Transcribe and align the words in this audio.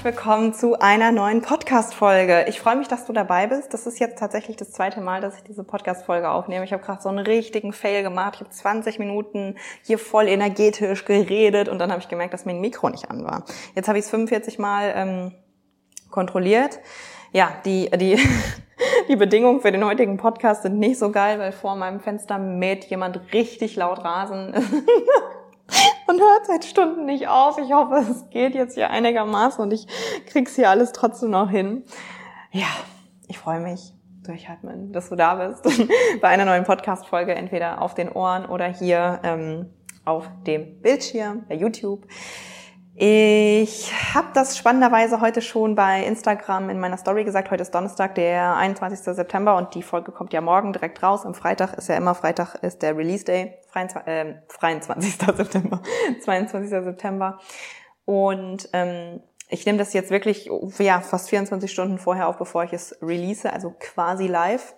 Herzlich 0.00 0.16
willkommen 0.16 0.54
zu 0.54 0.80
einer 0.80 1.12
neuen 1.12 1.42
Podcast-Folge. 1.42 2.46
Ich 2.48 2.58
freue 2.58 2.76
mich, 2.76 2.88
dass 2.88 3.04
du 3.04 3.12
dabei 3.12 3.48
bist. 3.48 3.74
Das 3.74 3.86
ist 3.86 4.00
jetzt 4.00 4.18
tatsächlich 4.18 4.56
das 4.56 4.70
zweite 4.70 5.02
Mal, 5.02 5.20
dass 5.20 5.36
ich 5.36 5.42
diese 5.42 5.62
Podcast-Folge 5.62 6.30
aufnehme. 6.30 6.64
Ich 6.64 6.72
habe 6.72 6.82
gerade 6.82 7.02
so 7.02 7.10
einen 7.10 7.18
richtigen 7.18 7.74
Fail 7.74 8.02
gemacht. 8.02 8.36
Ich 8.36 8.40
habe 8.40 8.48
20 8.48 8.98
Minuten 8.98 9.56
hier 9.82 9.98
voll 9.98 10.26
energetisch 10.26 11.04
geredet 11.04 11.68
und 11.68 11.78
dann 11.78 11.90
habe 11.90 12.00
ich 12.00 12.08
gemerkt, 12.08 12.32
dass 12.32 12.46
mein 12.46 12.62
Mikro 12.62 12.88
nicht 12.88 13.10
an 13.10 13.24
war. 13.24 13.44
Jetzt 13.74 13.88
habe 13.88 13.98
ich 13.98 14.06
es 14.06 14.10
45 14.10 14.58
Mal 14.58 14.90
ähm, 14.96 15.34
kontrolliert. 16.10 16.78
Ja, 17.32 17.52
die, 17.66 17.90
die, 17.90 18.18
die 19.08 19.16
Bedingungen 19.16 19.60
für 19.60 19.70
den 19.70 19.84
heutigen 19.84 20.16
Podcast 20.16 20.62
sind 20.62 20.78
nicht 20.78 20.98
so 20.98 21.10
geil, 21.10 21.38
weil 21.38 21.52
vor 21.52 21.76
meinem 21.76 22.00
Fenster 22.00 22.38
mäht 22.38 22.86
jemand 22.86 23.20
richtig 23.34 23.76
laut 23.76 24.02
Rasen. 24.02 24.54
und 26.10 26.20
hört 26.20 26.46
seit 26.46 26.64
Stunden 26.64 27.06
nicht 27.06 27.28
auf. 27.28 27.58
Ich 27.58 27.72
hoffe, 27.72 28.04
es 28.10 28.28
geht 28.30 28.54
jetzt 28.54 28.74
hier 28.74 28.90
einigermaßen 28.90 29.62
und 29.62 29.72
ich 29.72 29.86
krieg's 30.26 30.56
hier 30.56 30.68
alles 30.68 30.92
trotzdem 30.92 31.30
noch 31.30 31.48
hin. 31.48 31.84
Ja, 32.50 32.66
ich 33.28 33.38
freue 33.38 33.60
mich, 33.60 33.94
durchatmen, 34.24 34.92
dass 34.92 35.08
du 35.08 35.16
da 35.16 35.36
bist 35.36 35.62
bei 36.20 36.28
einer 36.28 36.44
neuen 36.44 36.64
Podcast-Folge, 36.64 37.34
entweder 37.34 37.80
auf 37.80 37.94
den 37.94 38.10
Ohren 38.10 38.44
oder 38.44 38.66
hier 38.66 39.20
ähm, 39.22 39.70
auf 40.04 40.28
dem 40.46 40.80
Bildschirm 40.80 41.44
bei 41.48 41.54
YouTube. 41.54 42.06
Ich 43.02 43.90
habe 44.12 44.28
das 44.34 44.58
spannenderweise 44.58 45.22
heute 45.22 45.40
schon 45.40 45.74
bei 45.74 46.04
Instagram 46.04 46.68
in 46.68 46.78
meiner 46.78 46.98
Story 46.98 47.24
gesagt. 47.24 47.50
Heute 47.50 47.62
ist 47.62 47.74
Donnerstag, 47.74 48.14
der 48.14 48.56
21. 48.56 49.00
September 49.16 49.56
und 49.56 49.74
die 49.74 49.82
Folge 49.82 50.12
kommt 50.12 50.34
ja 50.34 50.42
morgen 50.42 50.74
direkt 50.74 51.02
raus. 51.02 51.24
Am 51.24 51.32
Freitag 51.32 51.72
ist 51.78 51.88
ja 51.88 51.96
immer 51.96 52.14
Freitag 52.14 52.56
ist 52.56 52.82
der 52.82 52.94
Release 52.98 53.24
Day, 53.24 53.54
23. 53.72 54.06
Äh, 54.06 54.34
23. 54.48 55.16
September, 55.34 55.80
22. 56.20 56.68
September. 56.68 57.38
Und 58.04 58.68
ähm, 58.74 59.22
ich 59.48 59.64
nehme 59.64 59.78
das 59.78 59.94
jetzt 59.94 60.10
wirklich 60.10 60.50
ja 60.78 61.00
fast 61.00 61.30
24 61.30 61.72
Stunden 61.72 61.96
vorher 61.96 62.28
auf, 62.28 62.36
bevor 62.36 62.64
ich 62.64 62.74
es 62.74 62.98
release, 63.00 63.50
also 63.50 63.74
quasi 63.80 64.26
live. 64.26 64.74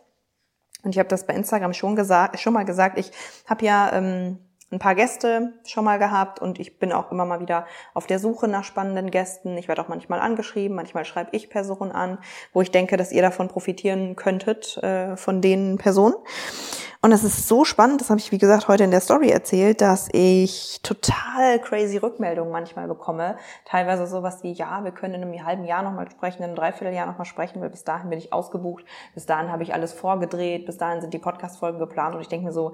Und 0.85 0.95
ich 0.95 1.01
habe 1.01 1.09
das 1.09 1.27
bei 1.27 1.35
Instagram 1.35 1.73
schon 1.73 1.97
gesagt, 1.97 2.39
schon 2.39 2.53
mal 2.53 2.65
gesagt. 2.65 2.99
Ich 2.99 3.11
habe 3.49 3.65
ja 3.65 3.93
ähm, 3.93 4.39
ein 4.73 4.79
paar 4.79 4.95
Gäste 4.95 5.53
schon 5.65 5.85
mal 5.85 5.99
gehabt 5.99 6.41
und 6.41 6.59
ich 6.59 6.79
bin 6.79 6.93
auch 6.93 7.13
immer 7.13 7.25
mal 7.25 7.41
wieder 7.41 7.67
auf 7.95 8.07
der 8.07 8.19
Suche 8.19 8.49
nach 8.49 8.65
spannenden 8.65 9.11
Gästen. 9.11 9.57
Ich 9.59 9.69
werde 9.69 9.83
auch 9.83 9.89
manchmal 9.89 10.21
angeschrieben, 10.21 10.75
manchmal 10.75 11.05
schreibe 11.05 11.31
ich 11.33 11.51
Personen 11.51 11.93
an, 11.93 12.19
wo 12.53 12.63
ich 12.63 12.71
denke, 12.71 12.97
dass 12.97 13.13
ihr 13.13 13.23
davon 13.23 13.49
profitieren 13.49 14.17
könntet, 14.17 14.79
äh, 14.79 15.17
von 15.17 15.41
den 15.41 15.77
Personen. 15.77 16.15
Und 17.05 17.11
es 17.11 17.25
ist 17.25 17.49
so 17.49 17.65
spannend, 17.65 18.01
das 18.01 18.11
habe 18.11 18.21
ich 18.21 18.31
wie 18.31 18.39
gesagt 18.39 18.69
heute 18.69 18.85
in 18.85 18.93
der 18.93 19.01
Story 19.01 19.29
erzählt, 19.29 19.81
dass 19.81 20.09
ich 20.13 20.79
total 20.85 21.59
crazy 21.59 21.97
Rückmeldungen 21.97 22.53
manchmal 22.53 22.87
bekomme. 22.87 23.37
Teilweise 23.65 24.07
sowas 24.07 24.45
wie, 24.45 24.53
ja, 24.53 24.85
wir 24.85 24.93
können 24.93 25.15
in 25.15 25.23
einem 25.23 25.45
halben 25.45 25.65
Jahr 25.65 25.83
nochmal 25.83 26.09
sprechen, 26.09 26.39
in 26.39 26.45
einem 26.45 26.55
Dreivierteljahr 26.55 27.07
nochmal 27.07 27.27
sprechen, 27.27 27.61
weil 27.61 27.71
bis 27.71 27.83
dahin 27.83 28.09
bin 28.09 28.21
ich 28.21 28.33
ausgebucht, 28.33 28.85
bis 29.15 29.27
dahin 29.27 29.51
habe 29.51 29.65
ich 29.65 29.75
alles 29.75 29.93
vorgedreht, 29.93 30.65
bis 30.65 30.79
dahin 30.79 31.01
sind 31.01 31.13
die 31.13 31.19
Podcast-Folgen 31.19 31.81
geplant 31.81 32.15
und 32.15 32.21
ich 32.21 32.29
denke 32.29 32.47
mir 32.47 32.53
so, 32.53 32.73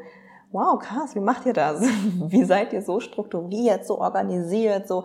wow, 0.50 0.78
krass, 0.78 1.14
wie 1.14 1.20
macht 1.20 1.46
ihr 1.46 1.52
das? 1.52 1.80
Wie 2.28 2.44
seid 2.44 2.72
ihr 2.72 2.82
so 2.82 3.00
strukturiert, 3.00 3.86
so 3.86 4.00
organisiert, 4.00 4.88
so, 4.88 5.04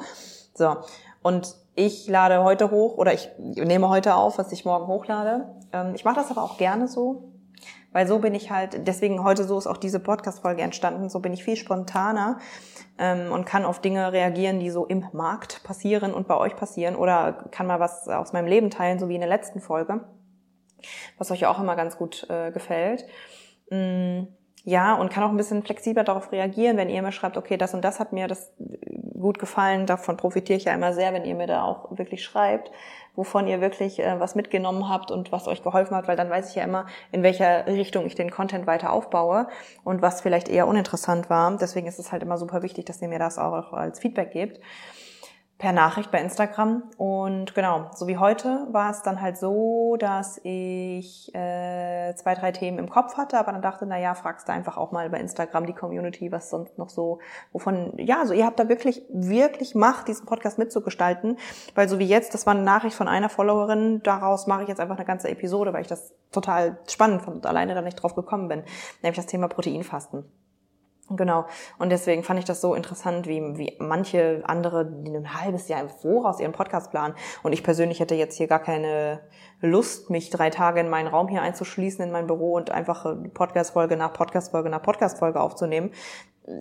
so. 0.54 0.78
Und 1.22 1.56
ich 1.76 2.08
lade 2.08 2.44
heute 2.44 2.72
hoch 2.72 2.98
oder 2.98 3.14
ich 3.14 3.30
nehme 3.38 3.90
heute 3.90 4.16
auf, 4.16 4.38
was 4.38 4.52
ich 4.52 4.66
morgen 4.66 4.88
hochlade. 4.88 5.56
Ähm, 5.72 5.96
ich 5.96 6.06
mache 6.06 6.16
das 6.16 6.30
aber 6.30 6.44
auch 6.44 6.58
gerne 6.58 6.88
so, 6.88 7.32
weil 7.92 8.08
so 8.08 8.20
bin 8.20 8.36
ich 8.36 8.52
halt, 8.52 8.88
deswegen 8.88 9.24
heute 9.24 9.44
so 9.44 9.58
ist 9.58 9.68
auch 9.68 9.78
diese 9.78 10.00
Podcast-Folge 10.00 10.62
entstanden, 10.62 11.10
so 11.10 11.20
bin 11.20 11.34
ich 11.34 11.44
viel 11.44 11.56
spontaner 11.56 12.40
ähm, 12.98 13.32
und 13.32 13.46
kann 13.46 13.66
auf 13.66 13.80
Dinge 13.80 14.12
reagieren, 14.12 14.60
die 14.60 14.70
so 14.70 14.86
im 14.86 15.06
Markt 15.14 15.64
passieren 15.64 16.14
und 16.14 16.28
bei 16.28 16.38
euch 16.38 16.56
passieren 16.56 16.96
oder 16.96 17.34
kann 17.52 17.68
mal 17.68 17.80
was 17.80 18.08
aus 18.08 18.34
meinem 18.34 18.48
Leben 18.48 18.70
teilen, 18.70 19.00
so 19.00 19.10
wie 19.10 19.16
in 19.16 19.22
der 19.22 19.30
letzten 19.30 19.60
Folge, 19.60 20.02
was 21.18 21.32
euch 21.32 21.46
auch 21.48 21.60
immer 21.60 21.76
ganz 21.76 21.98
gut 21.98 22.28
äh, 22.30 22.52
gefällt. 22.52 23.06
Mm 23.72 24.24
ja, 24.66 24.96
und 24.96 25.12
kann 25.12 25.24
auch 25.24 25.30
ein 25.30 25.38
bisschen 25.38 25.64
flexibler 25.64 26.04
darauf 26.04 26.32
reagieren, 26.32 26.78
wenn 26.78 26.90
ihr 26.90 27.02
mir 27.02 27.12
schreibt, 27.12 27.36
okay, 27.36 27.58
das 27.58 27.74
und 27.74 27.84
das 27.84 28.00
hat 28.00 28.14
mir 28.14 28.28
das 28.28 28.52
gut 29.20 29.38
gefallen, 29.38 29.86
davon 29.86 30.16
profitiere 30.16 30.58
ich 30.58 30.66
ja 30.66 30.74
immer 30.74 30.94
sehr, 30.94 31.14
wenn 31.14 31.26
ihr 31.26 31.36
mir 31.36 31.48
da 31.48 31.64
auch 31.64 31.98
wirklich 31.98 32.24
schreibt, 32.24 32.72
wovon 33.16 33.48
ihr 33.48 33.62
wirklich 33.62 34.00
äh, 34.00 34.20
was 34.20 34.36
mitgenommen 34.36 34.90
habt 34.90 35.12
und 35.12 35.32
was 35.32 35.48
euch 35.48 35.64
geholfen 35.64 35.96
hat, 35.96 36.08
weil 36.08 36.16
dann 36.16 36.30
weiß 36.30 36.50
ich 36.50 36.56
ja 36.56 36.64
immer, 36.64 36.88
in 37.12 37.24
welcher 37.24 37.68
Richtung 37.68 38.06
ich 38.06 38.16
den 38.16 38.32
Content 38.32 38.66
weiter 38.66 38.92
aufbaue 38.92 39.48
und 39.84 40.02
was 40.02 40.22
vielleicht 40.22 40.50
eher 40.50 40.68
uninteressant 40.68 41.30
war. 41.30 41.56
Deswegen 41.58 41.88
ist 41.88 42.00
es 42.00 42.12
halt 42.12 42.24
immer 42.24 42.38
super 42.38 42.64
wichtig, 42.64 42.86
dass 42.86 43.02
ihr 43.02 43.10
mir 43.10 43.20
das 43.20 43.38
auch 43.38 43.74
als 43.74 44.00
Feedback 44.00 44.32
gebt 44.32 44.60
per 45.58 45.72
Nachricht 45.72 46.12
bei 46.12 46.20
Instagram. 46.20 46.84
Und 46.98 47.56
genau, 47.56 47.90
so 47.96 48.08
wie 48.08 48.18
heute 48.18 48.68
war 48.72 48.92
es 48.92 49.02
dann 49.02 49.22
halt 49.22 49.38
so, 49.38 49.96
dass 49.98 50.40
ich 50.44 51.34
äh, 51.34 52.14
zwei, 52.16 52.36
drei 52.36 52.52
Themen 52.52 52.80
im 52.80 52.90
Kopf 52.90 53.16
hatte, 53.18 53.38
aber 53.38 53.52
dann 53.52 53.62
dachte, 53.62 53.86
na 53.86 53.98
ja, 53.98 54.14
fragst 54.16 54.48
du 54.48 54.52
einfach 54.52 54.78
auch 54.78 54.92
mal 54.92 55.10
bei 55.10 55.20
Instagram 55.20 55.66
die 55.66 55.74
Community, 55.74 56.32
was 56.32 56.50
sonst 56.50 56.78
noch 56.78 56.90
so, 56.90 57.20
wovon, 57.52 57.94
ja, 57.98 58.20
also 58.20 58.34
ihr 58.34 58.46
habt 58.46 58.60
da 58.60 58.68
wirklich, 58.68 59.04
wirklich 59.10 59.76
Macht, 59.76 60.08
diesen 60.08 60.26
Podcast 60.26 60.58
mitzugestalten, 60.58 61.38
weil 61.76 61.88
so 61.88 62.00
wie 62.00 62.08
jetzt, 62.08 62.34
das 62.34 62.46
war 62.46 62.56
eine 62.56 62.64
Nachricht 62.64 62.96
von 62.96 63.08
einer 63.08 63.30
Followerin, 63.30 64.02
daraus 64.04 64.48
mache 64.48 64.64
ich 64.64 64.70
jetzt 64.70 64.82
einfach 64.82 64.98
eine 64.98 65.06
ganze 65.06 65.30
Episode, 65.30 65.72
weil 65.72 65.82
ich 65.82 65.88
das 65.88 66.14
total 66.32 66.80
spannend 66.90 67.22
fand 67.22 67.38
und 67.38 67.46
alleine 67.46 67.76
da 67.76 67.82
nicht 67.82 67.96
drauf 67.96 68.16
gekommen 68.16 68.48
bin, 68.48 68.64
nämlich 69.02 69.18
das 69.18 69.28
Thema 69.28 69.48
Proteinfasten. 69.48 70.26
Genau. 71.10 71.46
Und 71.78 71.90
deswegen 71.92 72.24
fand 72.24 72.40
ich 72.40 72.46
das 72.46 72.62
so 72.62 72.74
interessant, 72.74 73.28
wie, 73.28 73.42
wie 73.58 73.76
manche 73.80 74.42
andere 74.46 74.86
die 74.86 75.12
ein 75.12 75.34
halbes 75.34 75.68
Jahr 75.68 75.82
im 75.82 75.90
Voraus 75.90 76.40
ihren 76.40 76.54
Podcast 76.54 76.92
planen. 76.92 77.14
Und 77.44 77.52
ich 77.52 77.62
persönlich 77.62 78.00
hätte 78.00 78.16
jetzt 78.16 78.38
hier 78.38 78.48
gar 78.48 78.60
keine 78.60 79.20
Lust, 79.60 80.10
mich 80.10 80.30
drei 80.30 80.50
Tage 80.50 80.80
in 80.80 80.90
meinen 80.90 81.08
Raum 81.08 81.28
hier 81.28 81.42
einzuschließen, 81.42 82.04
in 82.06 82.12
mein 82.12 82.28
Büro 82.28 82.54
und 82.54 82.72
einfach 82.72 83.06
Podcast-Folge 83.34 83.98
nach 83.98 84.14
Podcast-Folge 84.14 84.70
nach 84.70 84.82
Podcast-Folge 84.82 85.42
aufzunehmen 85.42 85.92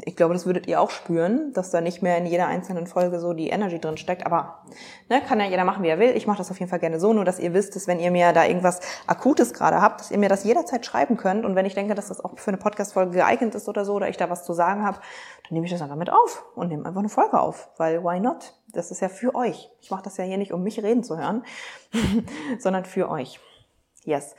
ich 0.04 0.14
glaube, 0.14 0.32
das 0.34 0.46
würdet 0.46 0.68
ihr 0.68 0.80
auch 0.80 0.90
spüren, 0.90 1.52
dass 1.54 1.70
da 1.70 1.80
nicht 1.80 2.02
mehr 2.02 2.16
in 2.16 2.26
jeder 2.26 2.46
einzelnen 2.46 2.86
Folge 2.86 3.18
so 3.18 3.32
die 3.32 3.48
Energy 3.48 3.80
drin 3.80 3.96
steckt. 3.96 4.24
Aber 4.24 4.62
ne, 5.08 5.20
kann 5.26 5.40
ja 5.40 5.46
jeder 5.46 5.64
machen, 5.64 5.82
wie 5.82 5.88
er 5.88 5.98
will. 5.98 6.10
Ich 6.16 6.28
mache 6.28 6.38
das 6.38 6.52
auf 6.52 6.60
jeden 6.60 6.70
Fall 6.70 6.78
gerne 6.78 7.00
so, 7.00 7.12
nur 7.12 7.24
dass 7.24 7.40
ihr 7.40 7.52
wisst, 7.52 7.74
dass 7.74 7.88
wenn 7.88 7.98
ihr 7.98 8.12
mir 8.12 8.32
da 8.32 8.44
irgendwas 8.44 8.80
Akutes 9.08 9.52
gerade 9.52 9.82
habt, 9.82 10.00
dass 10.00 10.10
ihr 10.12 10.18
mir 10.18 10.28
das 10.28 10.44
jederzeit 10.44 10.86
schreiben 10.86 11.16
könnt. 11.16 11.44
Und 11.44 11.56
wenn 11.56 11.66
ich 11.66 11.74
denke, 11.74 11.96
dass 11.96 12.08
das 12.08 12.20
auch 12.20 12.38
für 12.38 12.52
eine 12.52 12.58
Podcast-Folge 12.58 13.10
geeignet 13.10 13.56
ist 13.56 13.68
oder 13.68 13.84
so, 13.84 13.94
oder 13.94 14.08
ich 14.08 14.16
da 14.16 14.30
was 14.30 14.44
zu 14.44 14.52
sagen 14.52 14.84
habe, 14.84 14.98
dann 14.98 15.54
nehme 15.54 15.66
ich 15.66 15.72
das 15.72 15.82
einfach 15.82 15.96
mit 15.96 16.10
auf 16.10 16.44
und 16.54 16.68
nehme 16.68 16.86
einfach 16.86 17.00
eine 17.00 17.08
Folge 17.08 17.40
auf. 17.40 17.70
Weil 17.76 18.04
why 18.04 18.20
not? 18.20 18.54
Das 18.72 18.92
ist 18.92 19.00
ja 19.00 19.08
für 19.08 19.34
euch. 19.34 19.68
Ich 19.80 19.90
mache 19.90 20.04
das 20.04 20.16
ja 20.16 20.24
hier 20.24 20.38
nicht, 20.38 20.52
um 20.52 20.62
mich 20.62 20.80
reden 20.80 21.02
zu 21.02 21.18
hören, 21.18 21.44
sondern 22.58 22.84
für 22.84 23.10
euch. 23.10 23.40
Yes. 24.04 24.36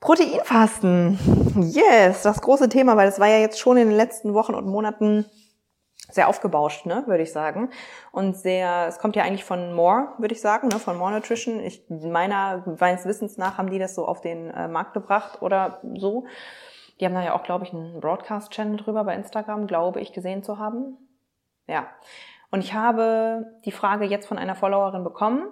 Proteinfasten. 0.00 1.18
Yes, 1.72 2.22
das 2.22 2.40
große 2.42 2.68
Thema, 2.68 2.96
weil 2.96 3.08
es 3.08 3.18
war 3.18 3.28
ja 3.28 3.38
jetzt 3.38 3.58
schon 3.58 3.76
in 3.76 3.88
den 3.88 3.96
letzten 3.96 4.34
Wochen 4.34 4.54
und 4.54 4.66
Monaten 4.66 5.24
sehr 6.10 6.28
aufgebauscht, 6.28 6.86
ne, 6.86 7.04
würde 7.06 7.22
ich 7.22 7.32
sagen. 7.32 7.70
Und 8.12 8.36
sehr, 8.36 8.86
es 8.88 8.98
kommt 8.98 9.16
ja 9.16 9.24
eigentlich 9.24 9.44
von 9.44 9.72
More, 9.72 10.12
würde 10.18 10.34
ich 10.34 10.40
sagen, 10.40 10.68
ne, 10.68 10.78
von 10.78 10.96
More 10.96 11.12
Nutrition. 11.12 11.60
Ich, 11.60 11.84
meiner, 11.88 12.64
meines 12.78 13.04
Wissens 13.06 13.36
nach 13.38 13.58
haben 13.58 13.70
die 13.70 13.78
das 13.78 13.94
so 13.94 14.06
auf 14.06 14.20
den 14.20 14.50
äh, 14.50 14.68
Markt 14.68 14.94
gebracht 14.94 15.42
oder 15.42 15.80
so. 15.94 16.26
Die 17.00 17.04
haben 17.04 17.14
da 17.14 17.22
ja 17.22 17.34
auch, 17.34 17.42
glaube 17.42 17.64
ich, 17.64 17.72
einen 17.72 18.00
Broadcast-Channel 18.00 18.78
drüber 18.78 19.04
bei 19.04 19.14
Instagram, 19.14 19.66
glaube 19.66 20.00
ich, 20.00 20.12
gesehen 20.12 20.42
zu 20.42 20.58
haben. 20.58 20.96
Ja. 21.66 21.86
Und 22.50 22.60
ich 22.60 22.74
habe 22.74 23.46
die 23.64 23.72
Frage 23.72 24.04
jetzt 24.04 24.26
von 24.26 24.38
einer 24.38 24.54
Followerin 24.54 25.04
bekommen, 25.04 25.48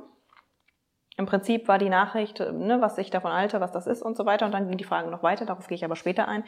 im 1.17 1.27
Prinzip 1.27 1.69
war 1.69 1.79
die 1.79 1.89
Nachricht, 1.89 2.41
ne, 2.41 2.81
was 2.81 2.99
ich 2.99 3.11
davon 3.11 3.33
halte, 3.33 3.61
was 3.61 3.73
das 3.73 3.87
ist 3.87 4.03
und 4.03 4.17
so 4.17 4.27
weiter. 4.27 4.47
Und 4.47 4.53
dann 4.53 4.69
ging 4.69 4.79
die 4.79 4.85
Frage 4.85 5.11
noch 5.11 5.23
weiter, 5.23 5.47
darauf 5.47 5.69
gehe 5.69 5.77
ich 5.77 5.85
aber 5.85 5.97
später 5.97 6.27
ein. 6.27 6.45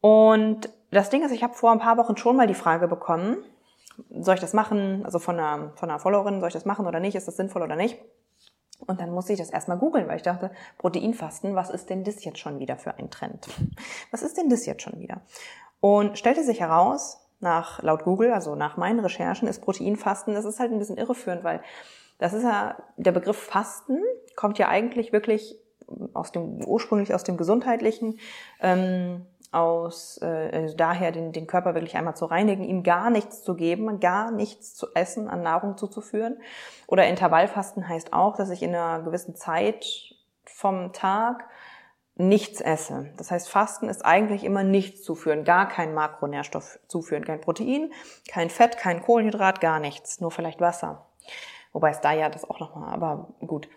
Und 0.00 0.68
das 0.90 1.10
Ding 1.10 1.24
ist, 1.24 1.32
ich 1.32 1.42
habe 1.42 1.54
vor 1.54 1.72
ein 1.72 1.78
paar 1.78 1.96
Wochen 1.96 2.16
schon 2.16 2.36
mal 2.36 2.46
die 2.46 2.54
Frage 2.54 2.88
bekommen, 2.88 3.38
soll 4.10 4.34
ich 4.34 4.40
das 4.40 4.52
machen, 4.52 5.04
also 5.04 5.18
von 5.18 5.38
einer, 5.38 5.72
von 5.76 5.90
einer 5.90 5.98
Followerin, 5.98 6.40
soll 6.40 6.48
ich 6.48 6.54
das 6.54 6.64
machen 6.64 6.86
oder 6.86 7.00
nicht, 7.00 7.14
ist 7.14 7.28
das 7.28 7.36
sinnvoll 7.36 7.62
oder 7.62 7.76
nicht? 7.76 7.98
Und 8.86 9.00
dann 9.00 9.10
musste 9.10 9.32
ich 9.32 9.38
das 9.38 9.50
erstmal 9.50 9.78
googeln, 9.78 10.06
weil 10.06 10.16
ich 10.16 10.22
dachte, 10.22 10.50
Proteinfasten, 10.78 11.54
was 11.54 11.70
ist 11.70 11.88
denn 11.88 12.04
das 12.04 12.24
jetzt 12.24 12.38
schon 12.38 12.58
wieder 12.58 12.76
für 12.76 12.94
ein 12.94 13.10
Trend? 13.10 13.48
Was 14.10 14.22
ist 14.22 14.36
denn 14.36 14.50
das 14.50 14.66
jetzt 14.66 14.82
schon 14.82 15.00
wieder? 15.00 15.22
Und 15.80 16.18
stellte 16.18 16.44
sich 16.44 16.60
heraus, 16.60 17.22
nach 17.40 17.82
laut 17.82 18.04
Google, 18.04 18.32
also 18.32 18.54
nach 18.54 18.76
meinen 18.76 19.00
Recherchen, 19.00 19.48
ist 19.48 19.62
Proteinfasten, 19.62 20.34
das 20.34 20.44
ist 20.44 20.60
halt 20.60 20.72
ein 20.72 20.78
bisschen 20.78 20.98
irreführend, 20.98 21.44
weil 21.44 21.62
Das 22.18 22.32
ist 22.32 22.42
ja, 22.42 22.76
der 22.96 23.12
Begriff 23.12 23.36
Fasten 23.36 24.00
kommt 24.34 24.58
ja 24.58 24.68
eigentlich 24.68 25.12
wirklich 25.12 25.56
aus 26.14 26.32
dem, 26.32 26.64
ursprünglich 26.64 27.14
aus 27.14 27.24
dem 27.24 27.36
Gesundheitlichen, 27.36 28.18
ähm, 28.60 29.26
aus 29.52 30.18
äh, 30.22 30.50
also 30.52 30.76
daher 30.76 31.12
den, 31.12 31.32
den 31.32 31.46
Körper 31.46 31.74
wirklich 31.74 31.96
einmal 31.96 32.16
zu 32.16 32.26
reinigen, 32.26 32.64
ihm 32.64 32.82
gar 32.82 33.10
nichts 33.10 33.42
zu 33.42 33.54
geben, 33.54 34.00
gar 34.00 34.30
nichts 34.30 34.74
zu 34.74 34.88
essen, 34.94 35.28
an 35.28 35.42
Nahrung 35.42 35.76
zuzuführen. 35.76 36.38
Oder 36.86 37.06
Intervallfasten 37.06 37.88
heißt 37.88 38.12
auch, 38.12 38.36
dass 38.36 38.50
ich 38.50 38.62
in 38.62 38.74
einer 38.74 39.02
gewissen 39.02 39.36
Zeit 39.36 39.86
vom 40.44 40.92
Tag 40.92 41.44
nichts 42.16 42.60
esse. 42.60 43.10
Das 43.18 43.30
heißt, 43.30 43.48
Fasten 43.48 43.88
ist 43.88 44.04
eigentlich 44.04 44.42
immer 44.42 44.64
nichts 44.64 45.02
zuführen, 45.02 45.44
gar 45.44 45.68
kein 45.68 45.94
Makronährstoff 45.94 46.78
zuführen, 46.88 47.24
kein 47.24 47.40
Protein, 47.40 47.92
kein 48.28 48.48
Fett, 48.48 48.78
kein 48.78 49.02
Kohlenhydrat, 49.02 49.60
gar 49.60 49.80
nichts, 49.80 50.20
nur 50.20 50.30
vielleicht 50.30 50.60
Wasser. 50.60 51.06
Wobei 51.76 51.90
es 51.90 52.00
da 52.00 52.12
ja 52.12 52.30
das 52.30 52.48
auch 52.48 52.58
nochmal, 52.58 52.94
aber 52.94 53.34
gut. 53.46 53.68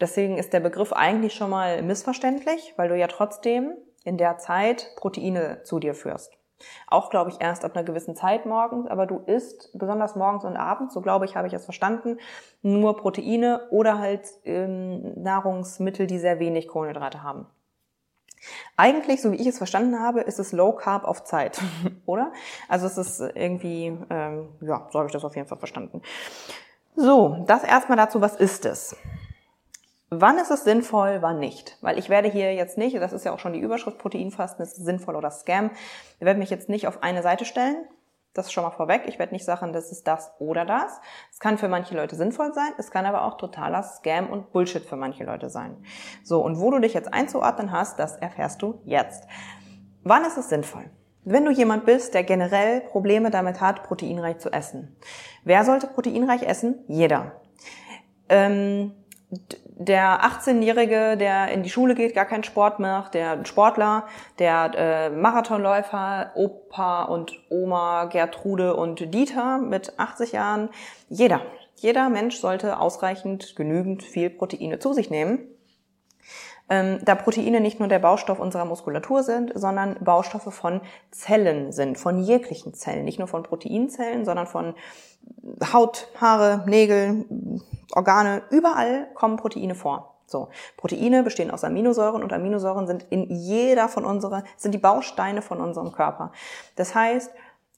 Deswegen 0.00 0.38
ist 0.38 0.52
der 0.52 0.58
Begriff 0.58 0.92
eigentlich 0.92 1.34
schon 1.34 1.50
mal 1.50 1.82
missverständlich, 1.82 2.74
weil 2.76 2.88
du 2.88 2.96
ja 2.98 3.06
trotzdem 3.06 3.74
in 4.02 4.18
der 4.18 4.38
Zeit 4.38 4.90
Proteine 4.96 5.62
zu 5.62 5.78
dir 5.78 5.94
führst. 5.94 6.32
Auch, 6.88 7.10
glaube 7.10 7.30
ich, 7.30 7.40
erst 7.40 7.64
ab 7.64 7.76
einer 7.76 7.84
gewissen 7.84 8.16
Zeit 8.16 8.44
morgens, 8.44 8.88
aber 8.88 9.06
du 9.06 9.18
isst 9.18 9.70
besonders 9.78 10.16
morgens 10.16 10.44
und 10.44 10.56
abends, 10.56 10.94
so 10.94 11.00
glaube 11.00 11.26
ich, 11.26 11.36
habe 11.36 11.46
ich 11.46 11.54
es 11.54 11.64
verstanden, 11.64 12.18
nur 12.62 12.96
Proteine 12.96 13.68
oder 13.70 14.00
halt 14.00 14.26
ähm, 14.42 15.12
Nahrungsmittel, 15.22 16.08
die 16.08 16.18
sehr 16.18 16.40
wenig 16.40 16.66
Kohlenhydrate 16.66 17.22
haben. 17.22 17.46
Eigentlich, 18.76 19.22
so 19.22 19.30
wie 19.30 19.36
ich 19.36 19.46
es 19.46 19.58
verstanden 19.58 20.00
habe, 20.00 20.22
ist 20.22 20.40
es 20.40 20.50
Low 20.50 20.72
Carb 20.72 21.04
auf 21.04 21.22
Zeit, 21.22 21.62
oder? 22.04 22.32
Also 22.68 22.88
es 22.88 22.98
ist 22.98 23.20
irgendwie, 23.20 23.96
ähm, 24.10 24.48
ja, 24.60 24.88
so 24.90 24.98
habe 24.98 25.06
ich 25.06 25.12
das 25.12 25.24
auf 25.24 25.36
jeden 25.36 25.46
Fall 25.46 25.58
verstanden. 25.58 26.02
So, 26.96 27.44
das 27.46 27.64
erstmal 27.64 27.96
dazu, 27.96 28.20
was 28.20 28.36
ist 28.36 28.64
es? 28.64 28.96
Wann 30.10 30.38
ist 30.38 30.50
es 30.50 30.62
sinnvoll, 30.62 31.22
wann 31.22 31.40
nicht? 31.40 31.76
Weil 31.80 31.98
ich 31.98 32.08
werde 32.08 32.30
hier 32.30 32.54
jetzt 32.54 32.78
nicht, 32.78 32.96
das 32.96 33.12
ist 33.12 33.24
ja 33.24 33.32
auch 33.32 33.40
schon 33.40 33.52
die 33.52 33.58
Überschrift 33.58 33.98
Proteinfasten, 33.98 34.62
ist 34.62 34.76
sinnvoll 34.76 35.16
oder 35.16 35.30
Scam. 35.30 35.70
Ich 36.18 36.24
werde 36.24 36.38
mich 36.38 36.50
jetzt 36.50 36.68
nicht 36.68 36.86
auf 36.86 37.02
eine 37.02 37.22
Seite 37.22 37.44
stellen. 37.44 37.84
Das 38.32 38.46
ist 38.46 38.52
schon 38.52 38.64
mal 38.64 38.70
vorweg. 38.70 39.02
Ich 39.06 39.18
werde 39.18 39.32
nicht 39.32 39.44
sagen, 39.44 39.72
das 39.72 39.90
ist 39.90 40.06
das 40.06 40.32
oder 40.38 40.64
das. 40.64 41.00
Es 41.32 41.40
kann 41.40 41.58
für 41.58 41.68
manche 41.68 41.96
Leute 41.96 42.16
sinnvoll 42.16 42.52
sein. 42.52 42.72
Es 42.78 42.90
kann 42.90 43.06
aber 43.06 43.24
auch 43.24 43.36
totaler 43.38 43.82
Scam 43.82 44.28
und 44.28 44.52
Bullshit 44.52 44.84
für 44.84 44.96
manche 44.96 45.24
Leute 45.24 45.50
sein. 45.50 45.84
So, 46.22 46.42
und 46.42 46.60
wo 46.60 46.70
du 46.70 46.80
dich 46.80 46.94
jetzt 46.94 47.12
einzuordnen 47.12 47.72
hast, 47.72 47.98
das 47.98 48.16
erfährst 48.16 48.62
du 48.62 48.80
jetzt. 48.84 49.24
Wann 50.02 50.24
ist 50.24 50.36
es 50.36 50.48
sinnvoll? 50.48 50.90
Wenn 51.24 51.44
du 51.44 51.50
jemand 51.50 51.86
bist, 51.86 52.14
der 52.14 52.22
generell 52.22 52.80
Probleme 52.82 53.30
damit 53.30 53.60
hat, 53.60 53.82
proteinreich 53.82 54.38
zu 54.38 54.52
essen. 54.52 54.96
Wer 55.44 55.64
sollte 55.64 55.86
proteinreich 55.86 56.42
essen? 56.42 56.84
Jeder. 56.86 57.40
Ähm, 58.28 58.92
der 59.76 60.22
18-Jährige, 60.22 61.16
der 61.16 61.48
in 61.48 61.62
die 61.62 61.70
Schule 61.70 61.94
geht, 61.94 62.14
gar 62.14 62.26
keinen 62.26 62.44
Sport 62.44 62.78
macht, 62.78 63.14
der 63.14 63.44
Sportler, 63.44 64.06
der 64.38 64.70
äh, 64.76 65.10
Marathonläufer, 65.10 66.30
Opa 66.34 67.04
und 67.04 67.32
Oma, 67.48 68.04
Gertrude 68.04 68.76
und 68.76 69.12
Dieter 69.12 69.58
mit 69.58 69.98
80 69.98 70.32
Jahren, 70.32 70.68
jeder, 71.08 71.40
jeder 71.76 72.08
Mensch 72.08 72.36
sollte 72.36 72.78
ausreichend, 72.78 73.56
genügend 73.56 74.02
viel 74.04 74.30
Proteine 74.30 74.78
zu 74.78 74.92
sich 74.92 75.10
nehmen. 75.10 75.48
Ähm, 76.70 76.98
da 77.04 77.14
Proteine 77.14 77.60
nicht 77.60 77.78
nur 77.78 77.88
der 77.88 77.98
Baustoff 77.98 78.38
unserer 78.38 78.64
Muskulatur 78.64 79.22
sind, 79.22 79.52
sondern 79.54 79.96
Baustoffe 80.02 80.52
von 80.52 80.80
Zellen 81.10 81.72
sind, 81.72 81.98
von 81.98 82.18
jeglichen 82.18 82.72
Zellen, 82.72 83.04
nicht 83.04 83.18
nur 83.18 83.28
von 83.28 83.42
Proteinzellen, 83.42 84.24
sondern 84.24 84.46
von 84.46 84.74
Haut, 85.72 86.08
Haare, 86.20 86.64
Nägel, 86.66 87.26
Organe, 87.94 88.42
überall 88.50 89.08
kommen 89.14 89.36
Proteine 89.36 89.74
vor. 89.74 90.14
So, 90.26 90.48
Proteine 90.76 91.22
bestehen 91.22 91.50
aus 91.50 91.64
Aminosäuren 91.64 92.22
und 92.22 92.32
Aminosäuren 92.32 92.86
sind 92.86 93.04
in 93.10 93.30
jeder 93.30 93.88
von 93.88 94.04
unserer, 94.04 94.42
sind 94.56 94.72
die 94.72 94.78
Bausteine 94.78 95.42
von 95.42 95.60
unserem 95.60 95.92
Körper. 95.92 96.32
Das 96.76 96.94
heißt, 96.94 97.30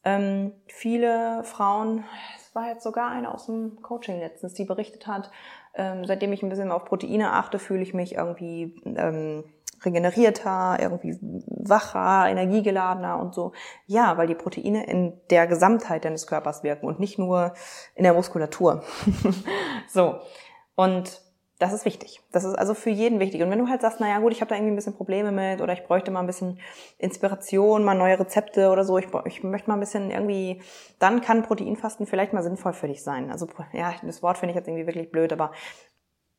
ähm, 0.04 0.52
viele 0.68 1.42
Frauen, 1.42 2.04
es 2.36 2.54
war 2.54 2.68
jetzt 2.68 2.84
sogar 2.84 3.10
eine 3.10 3.34
aus 3.34 3.46
dem 3.46 3.82
Coaching 3.82 4.20
letztens, 4.20 4.54
die 4.54 4.64
berichtet 4.64 5.08
hat, 5.08 5.30
ähm, 5.76 6.04
seitdem 6.04 6.32
ich 6.32 6.42
ein 6.42 6.48
bisschen 6.48 6.72
auf 6.72 6.84
Proteine 6.84 7.32
achte, 7.32 7.58
fühle 7.58 7.82
ich 7.82 7.94
mich 7.94 8.14
irgendwie 8.14 8.74
ähm, 8.84 9.44
regenerierter, 9.84 10.78
irgendwie 10.80 11.18
wacher, 11.20 12.28
energiegeladener 12.28 13.18
und 13.18 13.34
so. 13.34 13.52
Ja, 13.86 14.16
weil 14.16 14.26
die 14.26 14.34
Proteine 14.34 14.86
in 14.86 15.12
der 15.30 15.46
Gesamtheit 15.46 16.04
deines 16.04 16.26
Körpers 16.26 16.62
wirken 16.62 16.86
und 16.86 16.98
nicht 16.98 17.18
nur 17.18 17.52
in 17.94 18.04
der 18.04 18.14
Muskulatur. 18.14 18.82
so. 19.88 20.20
Und 20.74 21.20
das 21.58 21.72
ist 21.72 21.86
wichtig. 21.86 22.22
Das 22.32 22.44
ist 22.44 22.54
also 22.54 22.74
für 22.74 22.90
jeden 22.90 23.18
wichtig. 23.18 23.42
Und 23.42 23.50
wenn 23.50 23.58
du 23.58 23.68
halt 23.68 23.80
sagst, 23.80 23.98
naja 23.98 24.18
gut, 24.18 24.32
ich 24.32 24.42
habe 24.42 24.50
da 24.50 24.56
irgendwie 24.56 24.72
ein 24.72 24.76
bisschen 24.76 24.94
Probleme 24.94 25.32
mit 25.32 25.62
oder 25.62 25.72
ich 25.72 25.84
bräuchte 25.84 26.10
mal 26.10 26.20
ein 26.20 26.26
bisschen 26.26 26.60
Inspiration, 26.98 27.82
mal 27.82 27.94
neue 27.94 28.18
Rezepte 28.18 28.68
oder 28.68 28.84
so, 28.84 28.98
ich, 28.98 29.06
ich 29.24 29.42
möchte 29.42 29.70
mal 29.70 29.76
ein 29.76 29.80
bisschen 29.80 30.10
irgendwie, 30.10 30.60
dann 30.98 31.22
kann 31.22 31.42
Proteinfasten 31.42 32.06
vielleicht 32.06 32.34
mal 32.34 32.42
sinnvoll 32.42 32.74
für 32.74 32.88
dich 32.88 33.02
sein. 33.02 33.30
Also 33.30 33.48
ja, 33.72 33.94
das 34.02 34.22
Wort 34.22 34.36
finde 34.36 34.52
ich 34.52 34.56
jetzt 34.56 34.68
irgendwie 34.68 34.86
wirklich 34.86 35.10
blöd, 35.10 35.32
aber 35.32 35.52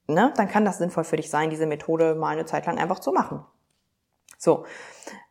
ne, 0.08 0.32
dann 0.36 0.48
kann 0.48 0.66
das 0.66 0.78
sinnvoll 0.78 1.04
für 1.04 1.18
dich 1.18 1.32
sein, 1.32 1.50
diese 1.50 1.66
Methode 1.66 2.14
mal 2.14 2.30
eine 2.30 2.46
Zeit 2.46 2.68
lang 2.68 2.78
einfach 2.78 3.00
zu 3.00 3.12
machen. 3.12 3.44
So. 4.38 4.66